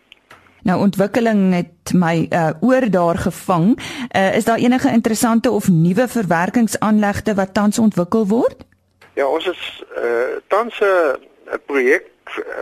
Nou 0.66 0.80
ontwikkeling 0.82 1.54
het 1.54 1.94
my 1.94 2.28
uh, 2.30 2.50
oor 2.62 2.90
daar 2.90 3.18
gevang. 3.18 3.68
Uh, 3.78 4.36
is 4.36 4.46
daar 4.46 4.58
enige 4.58 4.92
interessante 4.92 5.52
of 5.52 5.70
nuwe 5.70 6.08
verwerkingsaanlegte 6.08 7.34
wat 7.34 7.54
tans 7.54 7.80
ontwikkel 7.80 8.28
word? 8.28 8.66
Ja, 9.14 9.28
ons 9.28 9.48
is 9.48 9.84
uh, 9.98 10.42
tans 10.48 10.80
'n 10.82 11.62
projek 11.66 12.10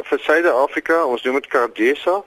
vir 0.04 0.20
Suid-Afrika, 0.20 1.06
ons 1.06 1.24
noem 1.24 1.40
dit 1.40 1.48
Cardesa, 1.48 2.24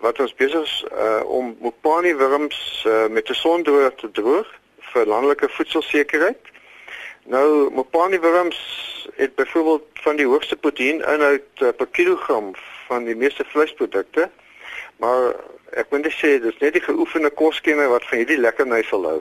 wat 0.00 0.20
ons 0.20 0.34
besig 0.34 0.62
is 0.62 0.84
uh, 0.92 1.22
om 1.24 1.56
mopani 1.60 2.14
wurms 2.14 2.84
uh, 2.86 3.06
met 3.10 3.28
'n 3.28 3.34
sondroër 3.34 3.94
te 3.94 4.10
droog 4.10 4.48
vir 4.92 5.06
landelike 5.06 5.48
voedselsekerheid. 5.48 6.40
Nou 7.24 7.70
mopani 7.72 8.20
wurms 8.20 8.58
het 9.16 9.34
byvoorbeeld 9.34 9.84
van 9.92 10.16
die 10.16 10.26
hoogste 10.26 10.56
proteïninhoud 10.56 11.62
uh, 11.62 11.68
per 11.76 11.86
kilogram 11.86 12.52
van 12.88 13.04
die 13.04 13.16
meeste 13.16 13.44
vleisprodukte. 13.46 14.30
Maar 14.96 15.34
ek 15.70 15.90
moet 15.90 16.02
net 16.02 16.12
sê 16.12 16.38
dis 16.42 16.58
net 16.60 16.72
die 16.72 16.84
geoefende 16.84 17.30
koskenner 17.30 17.88
wat 17.88 18.04
van 18.04 18.18
hierdie 18.18 18.38
lekkerny 18.38 18.82
sal 18.82 19.04
hou. 19.08 19.20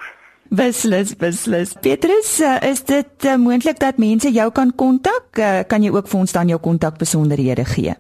Beslis, 0.53 1.15
beslis. 1.15 1.73
Petrus, 1.81 2.39
is 2.61 2.83
dit 2.83 3.25
uh, 3.25 3.35
moontlik 3.35 3.79
dat 3.79 3.97
mense 3.97 4.29
jou 4.29 4.51
kan 4.51 4.75
kontak? 4.75 5.25
Uh, 5.39 5.59
kan 5.67 5.81
jy 5.83 5.89
ook 5.89 6.07
vir 6.07 6.19
ons 6.19 6.31
dan 6.31 6.47
jou 6.47 6.59
kontakbesonderhede 6.59 7.65
gee? 7.65 7.95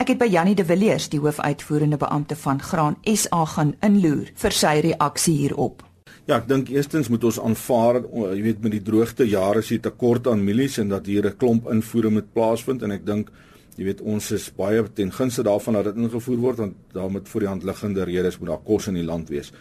Ek 0.00 0.14
het 0.14 0.20
by 0.20 0.30
Jannie 0.32 0.56
de 0.56 0.64
Villiers, 0.64 1.10
die 1.12 1.20
hoofuitvoerende 1.20 1.98
beampte 2.00 2.36
van 2.40 2.60
Graan 2.64 2.96
SA 3.04 3.44
gaan 3.52 3.74
inloer 3.84 4.30
vir 4.40 4.56
sy 4.56 4.78
reaksie 4.86 5.36
hierop. 5.42 5.84
Ja, 6.24 6.38
ek 6.38 6.48
dink 6.48 6.70
eerstens 6.72 7.10
moet 7.12 7.24
ons 7.28 7.40
aanvaar, 7.42 8.00
jy 8.32 8.40
weet 8.44 8.62
met 8.64 8.72
die 8.76 8.84
droogte 8.86 9.26
jare 9.28 9.60
is 9.64 9.70
hier 9.72 9.82
tekort 9.84 10.28
aan 10.30 10.44
mielies 10.44 10.78
en 10.80 10.88
dat 10.88 11.06
hier 11.06 11.26
'n 11.26 11.36
klomp 11.36 11.68
invoere 11.70 12.10
moet 12.10 12.32
plaasvind 12.32 12.82
en 12.82 12.92
ek 12.92 13.04
dink 13.04 13.30
jy 13.76 13.84
weet 13.84 14.00
ons 14.00 14.30
is 14.32 14.50
baie 14.56 14.82
ten 14.94 15.12
gunste 15.12 15.42
daarvan 15.42 15.74
dat 15.74 15.84
dit 15.84 15.96
ingevoer 15.96 16.38
word 16.38 16.58
want 16.58 16.74
daar 16.92 17.10
moet 17.10 17.28
voor 17.28 17.40
die 17.40 17.48
hand 17.48 17.64
liggende 17.64 18.04
redes 18.04 18.38
moet 18.38 18.48
daar 18.48 18.64
kos 18.64 18.88
in 18.88 18.94
die 18.94 19.04
land 19.04 19.28
wees. 19.28 19.52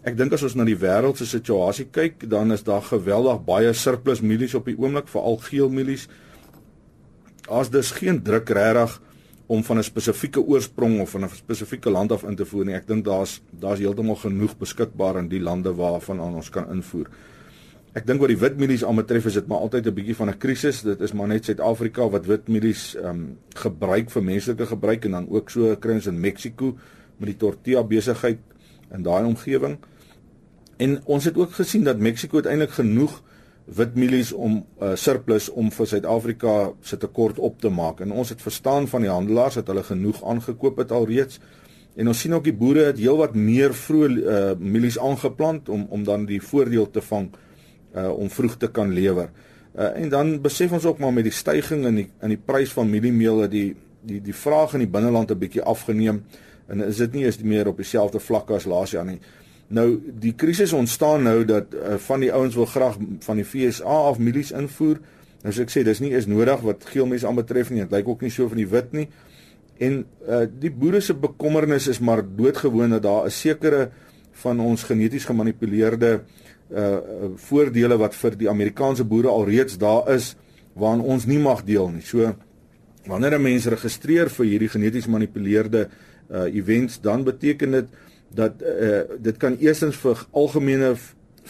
Ek 0.00 0.16
dink 0.16 0.32
as 0.32 0.42
ons 0.46 0.54
na 0.56 0.64
die 0.64 0.78
wêreld 0.80 1.18
se 1.20 1.26
situasie 1.28 1.84
kyk, 1.92 2.22
dan 2.32 2.54
is 2.54 2.64
daar 2.64 2.80
geweldig 2.86 3.42
baie 3.44 3.72
surplus 3.76 4.22
mielies 4.24 4.54
op 4.56 4.64
die 4.70 4.76
oomblik, 4.78 5.10
veral 5.12 5.36
geel 5.44 5.68
mielies. 5.68 6.06
As 7.52 7.68
dis 7.68 7.90
geen 7.92 8.22
druk 8.24 8.48
regtig 8.48 8.94
om 9.50 9.64
van 9.66 9.78
'n 9.78 9.84
spesifieke 9.84 10.40
oorsprong 10.40 11.00
of 11.00 11.10
van 11.10 11.24
'n 11.24 11.28
spesifieke 11.28 11.90
land 11.90 12.12
af 12.12 12.22
in 12.22 12.36
te 12.36 12.46
voer 12.46 12.64
nie. 12.64 12.74
Ek 12.74 12.86
dink 12.86 13.04
daar's 13.04 13.42
daar's 13.50 13.78
heeltemal 13.78 14.16
genoeg 14.16 14.56
beskikbaar 14.56 15.18
in 15.18 15.28
die 15.28 15.40
lande 15.40 15.74
waarvan 15.74 16.20
ons 16.20 16.50
kan 16.50 16.70
invoer. 16.70 17.06
Ek 17.92 18.06
dink 18.06 18.20
wat 18.20 18.28
die 18.28 18.38
wit 18.38 18.56
mielies 18.56 18.84
aanbetref 18.84 19.26
is 19.26 19.34
dit 19.34 19.46
maar 19.46 19.58
altyd 19.58 19.86
'n 19.86 19.94
bietjie 19.94 20.16
van 20.16 20.28
'n 20.28 20.38
krisis. 20.38 20.82
Dit 20.82 21.00
is 21.00 21.12
maar 21.12 21.28
net 21.28 21.44
Suid-Afrika 21.44 22.08
wat 22.08 22.26
wit 22.26 22.48
mielies 22.48 22.96
ehm 22.96 23.06
um, 23.06 23.38
gebruik 23.54 24.10
vir 24.10 24.22
menslike 24.22 24.66
gebruik 24.66 25.04
en 25.04 25.10
dan 25.10 25.28
ook 25.28 25.50
so 25.50 25.76
kry 25.76 25.92
ons 25.92 26.06
in 26.06 26.20
Mexiko 26.20 26.78
met 27.18 27.26
die 27.26 27.36
tortilla 27.36 27.82
besigheid 27.82 28.38
in 28.94 29.02
daai 29.02 29.24
omgewing. 29.24 29.78
En 30.80 30.96
ons 31.04 31.24
het 31.24 31.36
ook 31.36 31.52
gesien 31.52 31.84
dat 31.84 31.98
Mexiko 32.00 32.40
uiteindelik 32.40 32.72
genoeg 32.72 33.20
wit 33.64 33.94
mielies 33.94 34.32
om 34.32 34.62
uh, 34.82 34.94
surplus 34.98 35.48
om 35.52 35.68
vir 35.70 35.86
Suid-Afrika 35.86 36.54
se 36.82 36.96
tekort 36.96 37.38
op 37.38 37.60
te 37.60 37.68
maak. 37.68 38.00
En 38.00 38.12
ons 38.12 38.28
het 38.32 38.42
verstaan 38.42 38.88
van 38.88 39.04
die 39.04 39.10
handelaars 39.10 39.60
dat 39.60 39.68
hulle 39.70 39.84
genoeg 39.86 40.22
aangekoop 40.24 40.80
het 40.80 40.92
alreeds. 40.96 41.38
En 41.94 42.08
ons 42.08 42.20
sien 42.20 42.34
ook 42.34 42.46
die 42.46 42.56
boere 42.56 42.88
het 42.88 42.98
heelwat 42.98 43.36
meer 43.36 43.74
vroeg 43.76 44.16
uh, 44.16 44.40
mielies 44.58 44.98
aangeplant 44.98 45.68
om 45.68 45.86
om 45.90 46.04
dan 46.04 46.24
die 46.26 46.40
voordeel 46.42 46.90
te 46.90 47.02
vang 47.02 47.30
uh 47.90 48.06
om 48.14 48.30
vroeg 48.30 48.54
te 48.56 48.68
kan 48.70 48.92
lewer. 48.94 49.32
Uh 49.74 49.90
en 49.98 50.08
dan 50.08 50.36
besef 50.40 50.72
ons 50.72 50.84
ook 50.86 50.98
maar 51.02 51.12
met 51.12 51.26
die 51.26 51.34
stygings 51.34 51.86
in 51.86 51.96
die 51.98 52.06
in 52.22 52.30
die 52.30 52.38
prys 52.38 52.72
van 52.72 52.90
mieliemeel 52.90 53.42
dat 53.44 53.50
die 53.50 53.74
die 54.06 54.20
die 54.22 54.34
vraag 54.34 54.76
in 54.78 54.86
die 54.86 54.92
binneland 54.94 55.30
'n 55.30 55.38
bietjie 55.38 55.62
afgeneem 55.62 56.22
en 56.68 56.84
is 56.86 57.02
dit 57.02 57.12
nie 57.12 57.24
eens 57.24 57.42
meer 57.42 57.66
op 57.66 57.76
dieselfde 57.76 58.20
vlak 58.20 58.50
as 58.50 58.64
laas 58.64 58.90
jaar 58.90 59.04
nie. 59.04 59.18
Nou 59.70 59.86
die 60.02 60.32
krisis 60.34 60.72
ontstaan 60.74 61.22
nou 61.22 61.44
dat 61.46 61.74
uh, 61.74 61.94
van 62.02 62.24
die 62.24 62.32
ouens 62.34 62.56
wil 62.58 62.66
graag 62.66 62.96
van 63.22 63.38
die 63.38 63.46
FSA 63.46 63.98
af 64.10 64.18
mielies 64.18 64.50
invoer. 64.50 64.98
Nou 65.44 65.52
so 65.54 65.62
ek 65.62 65.70
sê 65.70 65.84
dis 65.86 66.02
nie 66.02 66.10
eens 66.10 66.26
nodig 66.26 66.64
wat 66.66 66.88
geelmense 66.90 67.28
aanbetref 67.28 67.70
nie. 67.70 67.84
Dit 67.84 67.94
lyk 67.94 68.10
ook 68.10 68.24
nie 68.26 68.32
so 68.34 68.50
van 68.50 68.58
die 68.58 68.66
wit 68.70 68.90
nie. 68.96 69.06
En 69.80 70.02
uh 70.26 70.42
die 70.50 70.72
boere 70.74 71.00
se 71.00 71.14
bekommernis 71.14 71.86
is 71.88 72.02
maar 72.02 72.24
doodgewoon 72.24 72.98
dat 72.98 73.06
daar 73.06 73.30
'n 73.30 73.30
sekere 73.30 73.90
van 74.42 74.60
ons 74.60 74.82
geneties 74.82 75.24
gemanipuleerde 75.24 76.20
uh 76.74 76.98
voordele 77.36 77.96
wat 77.96 78.14
vir 78.14 78.36
die 78.36 78.50
Amerikaanse 78.50 79.04
boere 79.04 79.28
alreeds 79.28 79.78
daar 79.78 80.10
is 80.10 80.36
waaraan 80.74 81.00
ons 81.00 81.26
nie 81.26 81.38
mag 81.38 81.64
deel 81.64 81.88
nie. 81.88 82.02
So 82.02 82.34
wanneer 83.06 83.38
'n 83.38 83.42
mens 83.42 83.66
registreer 83.66 84.28
vir 84.30 84.46
hierdie 84.46 84.68
geneties 84.68 85.04
gemanipuleerde 85.04 85.88
uh 86.30 86.54
events, 86.54 87.00
dan 87.00 87.24
beteken 87.24 87.70
dit 87.70 87.86
dat 88.34 88.62
uh 88.62 89.02
dit 89.18 89.36
kan 89.36 89.56
eerstens 89.58 89.96
vir 89.96 90.26
algemene 90.30 90.94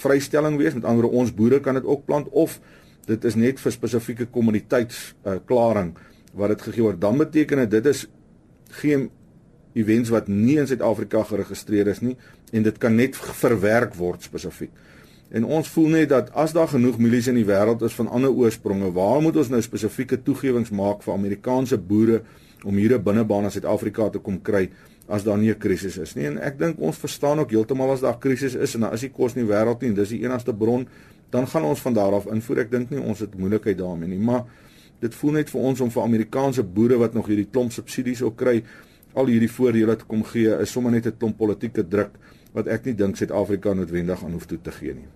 vrystelling 0.01 0.57
wees, 0.57 0.75
met 0.75 0.85
ander 0.85 1.09
ons 1.09 1.35
boere 1.35 1.61
kan 1.61 1.75
dit 1.75 1.85
ook 1.85 2.05
plant 2.05 2.29
of 2.31 2.61
dit 3.07 3.25
is 3.25 3.35
net 3.35 3.61
vir 3.61 3.73
spesifieke 3.73 4.27
kommoditeits 4.27 5.15
uh 5.25 5.39
klaring 5.45 5.97
wat 6.33 6.55
dit 6.55 6.63
gegee 6.63 6.83
word. 6.83 7.01
Dan 7.01 7.19
beteken 7.19 7.65
dit 7.65 7.71
dit 7.71 7.87
is 7.87 8.07
geen 8.81 9.11
events 9.73 10.11
wat 10.11 10.29
nie 10.29 10.59
in 10.59 10.67
Suid-Afrika 10.67 11.23
geregistreer 11.27 11.91
is 11.91 12.01
nie 12.01 12.17
en 12.53 12.63
dit 12.67 12.79
kan 12.79 12.95
net 12.97 13.17
verwerk 13.17 13.95
word 13.95 14.23
spesifiek. 14.27 14.73
En 15.31 15.45
ons 15.47 15.69
voel 15.71 15.93
net 15.95 16.09
dat 16.11 16.33
as 16.35 16.53
daar 16.53 16.69
genoeg 16.69 16.99
mielies 16.99 17.29
in 17.31 17.37
die 17.39 17.47
wêreld 17.47 17.83
is 17.87 17.95
van 17.95 18.09
ander 18.11 18.33
oorspronge, 18.35 18.91
waar 18.93 19.21
moet 19.23 19.37
ons 19.39 19.51
nou 19.53 19.61
spesifieke 19.63 20.19
toegewings 20.27 20.73
maak 20.75 21.05
vir 21.05 21.15
Amerikaanse 21.15 21.79
boere 21.79 22.23
om 22.67 22.75
hier 22.77 22.99
'n 22.99 23.03
binnebaan 23.03 23.45
in 23.45 23.51
Suid-Afrika 23.51 24.11
te 24.11 24.19
kom 24.19 24.43
kry 24.43 24.71
as 25.11 25.25
daar 25.27 25.39
nie 25.39 25.51
'n 25.51 25.59
krisis 25.59 25.99
is 25.99 26.15
nie. 26.15 26.27
En 26.27 26.39
ek 26.39 26.59
dink 26.59 26.81
ons 26.81 26.97
verstaan 26.97 27.39
ook 27.39 27.51
heeltemal 27.51 27.91
as 27.91 28.01
daar 28.01 28.19
krisis 28.19 28.55
is 28.55 28.75
en 28.75 28.81
daar 28.81 28.95
is 28.95 29.01
die 29.01 29.11
kos 29.11 29.35
in 29.35 29.47
die 29.47 29.53
wêreld 29.53 29.81
nie 29.81 29.89
en 29.91 29.95
dis 29.95 30.09
die 30.09 30.23
enigste 30.25 30.55
bron, 30.55 30.89
dan 31.31 31.47
gaan 31.47 31.65
ons 31.65 31.81
van 31.81 31.95
daar 31.95 32.13
af 32.13 32.27
invoer. 32.27 32.59
Ek 32.59 32.71
dink 32.71 32.91
nie 32.91 33.01
ons 33.01 33.19
het 33.19 33.35
moeilikheid 33.39 33.79
daarmee 33.79 34.09
nie, 34.09 34.19
maar 34.19 34.45
dit 35.01 35.15
voel 35.15 35.33
net 35.33 35.51
vir 35.51 35.61
ons 35.61 35.81
om 35.81 35.91
vir 35.91 36.03
Amerikaanse 36.03 36.63
boere 36.63 36.99
wat 36.99 37.15
nog 37.15 37.27
hierdie 37.27 37.49
klomp 37.51 37.73
subsidies 37.73 38.19
sou 38.19 38.33
kry, 38.35 38.63
al 39.15 39.27
hierdie 39.27 39.51
voordele 39.51 39.97
te 39.97 40.05
kom 40.05 40.25
gee, 40.25 40.61
is 40.61 40.71
sommer 40.71 40.93
net 40.93 41.07
'n 41.07 41.17
klomp 41.19 41.39
politieke 41.39 41.89
druk 41.89 42.11
wat 42.53 42.67
ek 42.67 42.85
nie 42.85 42.95
dink 42.95 43.17
Suid-Afrika 43.17 43.73
noodwendig 43.73 44.25
aan 44.25 44.33
hoef 44.33 44.47
toe 44.47 44.59
te 44.63 44.71
gee 44.71 44.95
nie. 44.95 45.09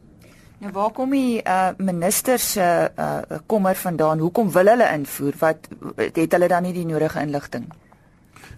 Nou 0.63 0.73
waar 0.73 0.93
kom 0.93 1.11
die 1.11 1.43
uh, 1.43 1.71
minister 1.79 2.39
se 2.39 2.91
uh, 2.99 3.39
kommer 3.47 3.75
vandaan? 3.75 4.19
Hoekom 4.19 4.51
wil 4.51 4.67
hulle 4.67 4.87
invoer? 4.95 5.35
Wat 5.39 5.69
het 5.97 6.33
hulle 6.33 6.49
dan 6.49 6.63
nie 6.63 6.73
die 6.73 6.87
nodige 6.87 7.21
inligting? 7.21 7.67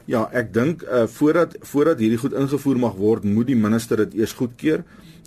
Ja, 0.07 0.29
ek 0.31 0.53
dink 0.55 0.85
uh, 0.87 1.07
voordat 1.11 1.57
voordat 1.67 1.99
hierdie 1.99 2.21
goed 2.23 2.35
ingevoer 2.39 2.79
mag 2.79 2.95
word, 2.95 3.25
moet 3.27 3.49
die 3.51 3.59
minister 3.59 4.05
dit 4.05 4.15
eers 4.21 4.37
goedkeur. 4.39 4.85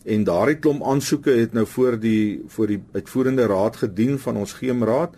En 0.07 0.23
daardie 0.23 0.55
klomp 0.63 0.85
aansoeke 0.87 1.33
het 1.35 1.53
nou 1.53 1.65
voor 1.67 1.97
die 1.99 2.45
voor 2.47 2.71
die 2.71 2.79
uitvoerende 2.95 3.47
raad 3.51 3.81
gedien 3.81 4.15
van 4.19 4.39
ons 4.39 4.55
geemraad. 4.61 5.17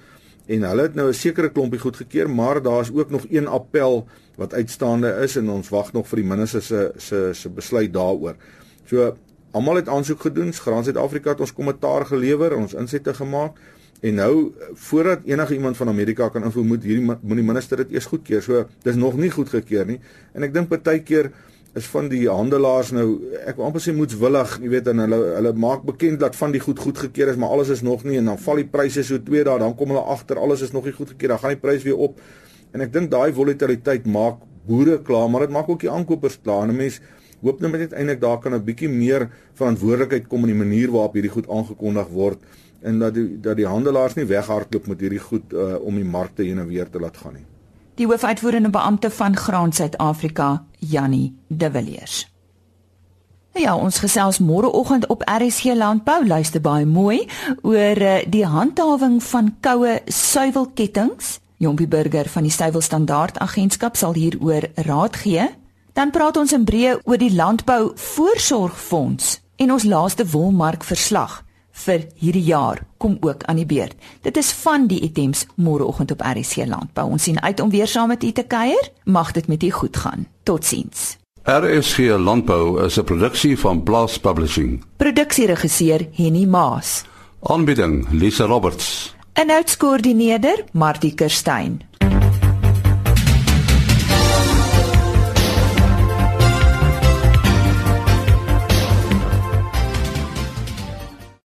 En 0.50 0.66
hulle 0.66 0.88
het 0.88 0.96
nou 0.98 1.08
'n 1.10 1.14
sekere 1.14 1.52
klompie 1.52 1.80
goedgekeur, 1.80 2.30
maar 2.30 2.62
daar's 2.62 2.90
ook 2.94 3.10
nog 3.10 3.26
een 3.30 3.48
appel 3.48 4.08
wat 4.36 4.54
uitstaande 4.54 5.14
is 5.22 5.36
en 5.36 5.50
ons 5.50 5.70
wag 5.70 5.94
nog 5.94 6.08
vir 6.08 6.18
die 6.18 6.30
minister 6.30 6.62
se 6.62 6.92
se 6.98 7.30
se 7.34 7.50
besluit 7.50 7.94
daaroor. 7.94 8.36
So 8.86 9.14
Almal 9.52 9.76
het 9.76 9.90
aansoek 9.90 10.22
gedoen, 10.22 10.54
Graan 10.54 10.84
Suid-Afrika 10.84 11.30
het 11.30 11.40
ons 11.40 11.54
kommentaar 11.54 12.06
gelewer, 12.06 12.56
ons 12.56 12.74
insette 12.74 13.14
gemaak 13.14 13.58
en 14.02 14.18
nou 14.18 14.34
voordat 14.74 15.26
enige 15.30 15.54
iemand 15.54 15.78
van 15.78 15.88
Amerika 15.88 16.30
kan 16.30 16.44
invoer 16.44 16.66
moet 16.66 16.84
hierdie 16.84 17.06
moet 17.06 17.38
die 17.38 17.46
minister 17.46 17.78
dit 17.84 17.94
eers 17.94 18.10
goedkeur. 18.10 18.42
So 18.42 18.66
dis 18.84 18.98
nog 18.98 19.18
nie 19.18 19.30
goedgekeur 19.30 19.86
nie. 19.86 20.00
En 20.34 20.46
ek 20.48 20.54
dink 20.56 20.72
partykeer 20.72 21.30
is 21.78 21.86
van 21.94 22.10
die 22.12 22.26
handelaars 22.28 22.90
nou 22.96 23.06
ek 23.48 23.60
wil 23.60 23.70
amper 23.70 23.84
sê 23.84 23.94
moetswillig, 23.96 24.58
jy 24.60 24.72
weet 24.74 24.90
en 24.92 25.04
hulle 25.06 25.20
hulle 25.38 25.54
maak 25.56 25.86
bekend 25.88 26.20
dat 26.20 26.36
van 26.36 26.52
die 26.52 26.60
goed 26.64 26.82
goedgekeur 26.82 27.32
is, 27.32 27.38
maar 27.40 27.54
alles 27.56 27.72
is 27.78 27.84
nog 27.86 28.04
nie 28.04 28.18
en 28.20 28.34
dan 28.34 28.42
val 28.42 28.60
die 28.60 28.68
pryse 28.74 29.06
so 29.08 29.22
2 29.22 29.46
dae, 29.48 29.60
dan 29.62 29.76
kom 29.80 29.94
hulle 29.94 30.04
agter 30.16 30.42
alles 30.42 30.66
is 30.66 30.74
nog 30.76 30.90
nie 30.90 30.96
goedgekeur, 30.98 31.36
dan 31.36 31.40
gaan 31.44 31.56
die 31.56 31.62
prys 31.62 31.86
weer 31.88 32.02
op. 32.10 32.20
En 32.74 32.84
ek 32.84 32.92
dink 32.92 33.12
daai 33.14 33.32
volatiliteit 33.38 34.10
maak 34.10 34.42
boere 34.68 34.98
klaar, 35.06 35.30
maar 35.32 35.46
dit 35.46 35.54
maak 35.54 35.70
ook 35.70 35.86
die 35.86 35.92
aankopers 35.92 36.42
klaar. 36.44 36.68
'n 36.68 36.76
Mens 36.76 37.00
hoop 37.42 37.62
nou 37.62 37.72
net 37.72 37.94
eintlik 37.94 38.20
daar 38.22 38.40
kan 38.40 38.54
'n 38.54 38.66
bietjie 38.66 38.90
meer 38.90 39.30
verantwoordelikheid 39.56 40.28
kom 40.28 40.42
in 40.46 40.58
die 40.58 40.64
manier 40.66 40.92
waarop 40.92 41.14
hierdie 41.14 41.32
goed 41.32 41.48
aangekondig 41.50 42.10
word 42.10 42.40
en 42.82 43.00
dat 43.00 43.14
die 43.14 43.40
dat 43.40 43.56
die 43.56 43.68
handelaars 43.68 44.18
nie 44.18 44.26
weghardloop 44.26 44.88
met 44.88 45.00
hierdie 45.00 45.22
goed 45.22 45.54
uh, 45.54 45.76
om 45.82 45.96
die 45.96 46.06
markte 46.06 46.44
heen 46.44 46.60
en 46.60 46.68
weer 46.68 46.90
te 46.90 47.00
laat 47.00 47.18
gaan 47.18 47.34
nie. 47.34 47.46
Die 47.96 48.08
hoofuitvoerende 48.08 48.70
beampte 48.70 49.10
van 49.10 49.36
Graan 49.38 49.72
Suid-Afrika, 49.72 50.64
Jannie 50.80 51.36
De 51.48 51.72
Villiers. 51.72 52.26
Ja, 53.54 53.76
ons 53.76 54.00
gesels 54.00 54.40
môreoggend 54.40 55.08
op 55.12 55.26
RSG 55.28 55.76
Landbou 55.76 56.28
luister 56.28 56.62
baie 56.62 56.86
mooi 56.86 57.28
oor 57.62 58.00
uh, 58.00 58.14
die 58.28 58.46
handhawing 58.46 59.20
van 59.24 59.56
koue 59.60 60.00
suiwelketTINGS. 60.06 61.40
Jompie 61.62 61.88
Burger 61.88 62.30
van 62.30 62.48
die 62.48 62.52
Suiwel 62.52 62.82
Standaard 62.82 63.38
Agentskap 63.38 63.96
sal 63.96 64.16
hieroor 64.18 64.66
raad 64.88 65.16
gee. 65.16 65.50
Dan 65.94 66.10
praat 66.16 66.38
ons 66.40 66.56
in 66.56 66.64
breë 66.66 66.96
oor 67.04 67.20
die 67.20 67.34
landbou 67.36 67.92
voorsorgfonds 67.96 69.42
en 69.62 69.72
ons 69.76 69.84
laaste 69.84 70.26
wolmark 70.32 70.88
verslag 70.88 71.42
vir 71.86 72.06
hierdie 72.16 72.44
jaar 72.44 72.84
kom 72.98 73.18
ook 73.20 73.44
aan 73.44 73.56
die 73.56 73.66
beurt. 73.66 73.96
Dit 74.22 74.38
is 74.38 74.52
van 74.52 74.88
die 74.88 75.00
items 75.02 75.46
môreoggend 75.56 76.12
op 76.12 76.22
RC 76.22 76.66
Landbou. 76.66 77.10
Ons 77.10 77.24
sien 77.24 77.42
uit 77.42 77.60
om 77.60 77.70
weer 77.70 77.88
saam 77.88 78.08
met 78.08 78.24
u 78.24 78.32
te 78.32 78.44
kuier. 78.44 78.92
Mag 79.04 79.32
dit 79.32 79.48
met 79.48 79.64
u 79.64 79.72
goed 79.72 79.98
gaan. 79.98 80.28
Totsiens. 80.44 81.18
RSC 81.44 81.98
Landbou 82.18 82.86
is 82.86 82.98
'n 82.98 83.04
produksie 83.04 83.60
van 83.60 83.84
Blast 83.84 84.22
Publishing. 84.22 84.84
Produksieregisseur 84.98 86.08
Henny 86.14 86.46
Maas. 86.46 87.04
Aanbieding 87.42 88.08
Lisa 88.12 88.46
Roberts. 88.46 89.16
En 89.34 89.50
uitskoördineerder 89.50 90.64
Martie 90.72 91.14
Kerstyn. 91.14 91.82